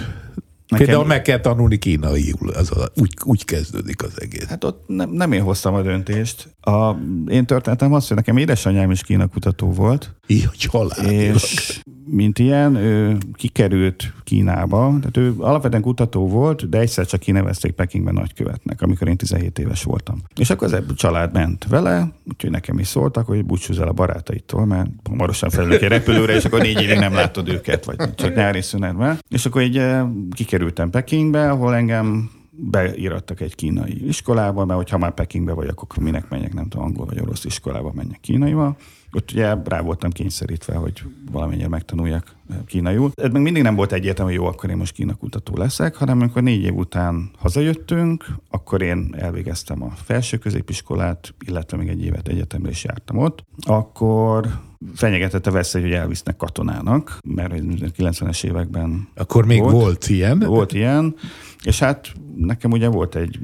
[0.67, 0.85] Nekem...
[0.85, 4.45] Például meg kell tanulni kínaiul, az a, úgy, úgy kezdődik az egész.
[4.45, 6.55] Hát ott nem, nem én hoztam a döntést.
[6.67, 6.97] A,
[7.27, 10.15] én történetem az, hogy nekem édesanyám is Kína kutató volt.
[10.27, 11.11] Így, család.
[11.11, 17.71] És mint ilyen, ő kikerült Kínába, tehát ő alapvetően kutató volt, de egyszer csak kinevezték
[17.71, 20.21] Pekingben nagykövetnek, amikor én 17 éves voltam.
[20.35, 23.93] És akkor az a család ment vele, úgyhogy nekem is szóltak, hogy búcsúzz el a
[23.93, 28.35] barátaitól, mert hamarosan felülök egy repülőre, és akkor négy évig nem látod őket, vagy csak
[28.35, 29.19] nyári szünetben.
[29.29, 32.29] És akkor így eh, kikerültem Pekingbe, ahol engem
[32.59, 37.05] beírattak egy kínai iskolába, mert hogyha már Pekingbe vagy, akkor minek menjek, nem tudom, angol
[37.05, 38.77] vagy orosz iskolába menjek kínaival.
[39.11, 42.35] Ott ugye rá voltam kényszerítve, hogy valamennyire megtanuljak
[42.65, 43.11] kínaiul.
[43.15, 46.19] Ez még mindig nem volt egyértelmű, hogy jó, akkor én most Kína kutató leszek, hanem
[46.19, 52.27] amikor négy év után hazajöttünk, akkor én elvégeztem a felső középiskolát, illetve még egy évet
[52.27, 54.47] egyetemre is jártam ott, akkor
[54.93, 60.39] fenyegetett a veszély, hogy elvisznek katonának, mert 90-es években Akkor még volt, volt ilyen.
[60.39, 61.15] Volt ilyen,
[61.63, 63.39] és hát nekem ugye volt egy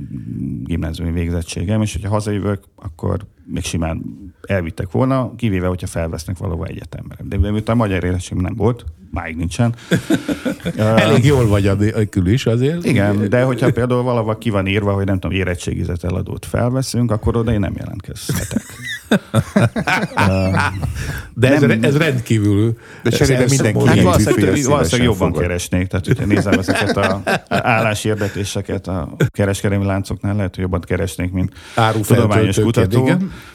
[0.64, 4.04] gimnáziumi végzettségem, és hogyha hazajövök, akkor még simán
[4.48, 7.16] elvittek volna, kivéve, hogyha felvesznek valahova egyetemre.
[7.20, 9.76] De miután magyar érettség nem volt, máig nincsen.
[10.78, 11.76] Elég jól vagy a
[12.10, 12.86] kül is azért.
[12.86, 17.38] Igen, de hogyha például valahol ki van írva, hogy nem tudom, érettségizet eladót felveszünk, akkor
[17.38, 18.62] oda én nem jelentkezhetek.
[21.34, 22.78] De ez, nem, ez rendkívül...
[23.04, 25.42] De cserébe mindenki hát valószínűleg, valószínűleg jobban fogad.
[25.42, 25.88] keresnék.
[25.88, 31.52] Tehát, hogyha nézem ezeket a álláshirdetéseket a kereskedelmi láncoknál, lehet, hogy jobban keresnék, mint
[32.02, 33.10] tudományos kutató.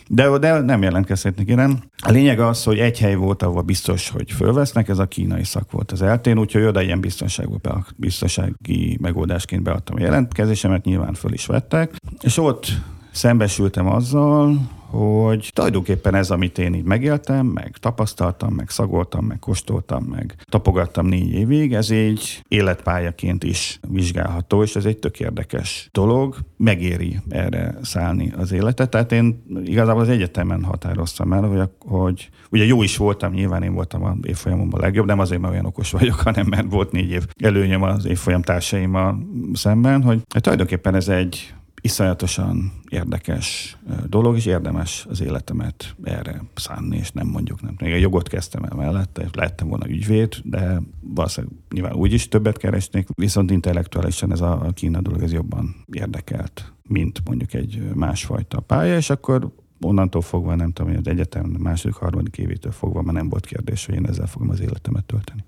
[0.09, 1.83] De, de nem jelentkezhetnek innen.
[1.99, 5.71] A lényeg az, hogy egy hely volt, ahol biztos, hogy fölvesznek, ez a kínai szak
[5.71, 7.61] volt az eltén, úgyhogy oda ilyen biztonságú,
[7.97, 11.91] biztonsági megoldásként beadtam a jelentkezésemet, nyilván föl is vettek.
[12.21, 12.67] És ott
[13.11, 14.57] szembesültem azzal,
[14.91, 21.07] hogy tulajdonképpen ez, amit én így megéltem, meg tapasztaltam, meg szagoltam, meg kóstoltam, meg tapogattam
[21.07, 27.75] négy évig, ez egy életpályaként is vizsgálható, és ez egy tök érdekes dolog, megéri erre
[27.83, 28.91] szállni az életet.
[28.91, 33.75] Tehát én igazából az egyetemen határoztam el, hogy, hogy ugye jó is voltam, nyilván én
[33.75, 37.27] voltam az évfolyamomban legjobb, nem azért, mert olyan okos vagyok, hanem mert volt négy év
[37.43, 39.19] előnyöm az évfolyam társaimmal
[39.53, 41.55] szemben, hogy hát tulajdonképpen ez egy
[41.89, 43.77] iszonyatosan érdekes
[44.07, 47.75] dolog, és érdemes az életemet erre szánni, és nem mondjuk nem.
[47.81, 52.57] Még a jogot kezdtem el mellette, lehettem volna ügyvéd, de valószínűleg nyilván úgy is többet
[52.57, 58.61] keresnék, viszont intellektuálisan ez a, a Kína dolog ez jobban érdekelt, mint mondjuk egy másfajta
[58.61, 63.15] pálya, és akkor onnantól fogva, nem tudom, hogy az egyetem második, harmadik évétől fogva már
[63.15, 65.45] nem volt kérdés, hogy én ezzel fogom az életemet tölteni.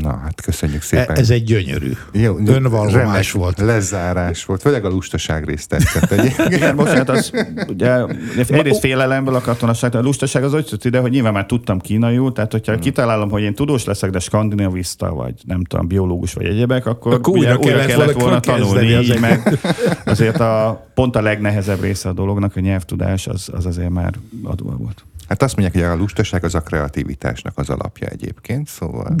[0.00, 1.16] Na, hát köszönjük szépen.
[1.16, 1.92] Ez egy gyönyörű.
[2.12, 3.58] Jó, Önvallomás volt.
[3.58, 4.60] Lezárás volt.
[4.60, 6.14] Főleg a lustaság részt tetszett.
[6.54, 7.32] Igen, bocsánat, az
[7.68, 8.04] ugye
[8.36, 12.32] egyrészt félelemből a katonaság, a lustaság az úgy jött ide, hogy nyilván már tudtam kínaiul,
[12.32, 12.80] tehát hogyha hmm.
[12.80, 17.36] kitalálom, hogy én tudós leszek, de skandinavista, vagy nem tudom, biológus, vagy egyebek, akkor, akkor
[17.36, 19.58] újra, újra kellett, kellett volna tanulni, így meg
[20.04, 24.76] azért a, pont a legnehezebb része a dolognak, a nyelvtudás, az, az azért már adva
[24.76, 25.04] volt.
[25.28, 29.14] Hát azt mondják, hogy a lustaság az a kreativitásnak az alapja egyébként, szóval...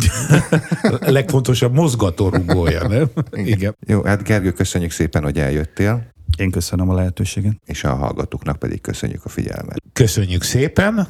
[0.82, 3.10] a legfontosabb mozgatórugója, nem?
[3.32, 3.76] Igen.
[3.86, 6.12] Jó, hát Gergő, köszönjük szépen, hogy eljöttél.
[6.36, 7.54] Én köszönöm a lehetőséget.
[7.64, 9.82] És a hallgatóknak pedig köszönjük a figyelmet.
[9.92, 11.08] Köszönjük szépen.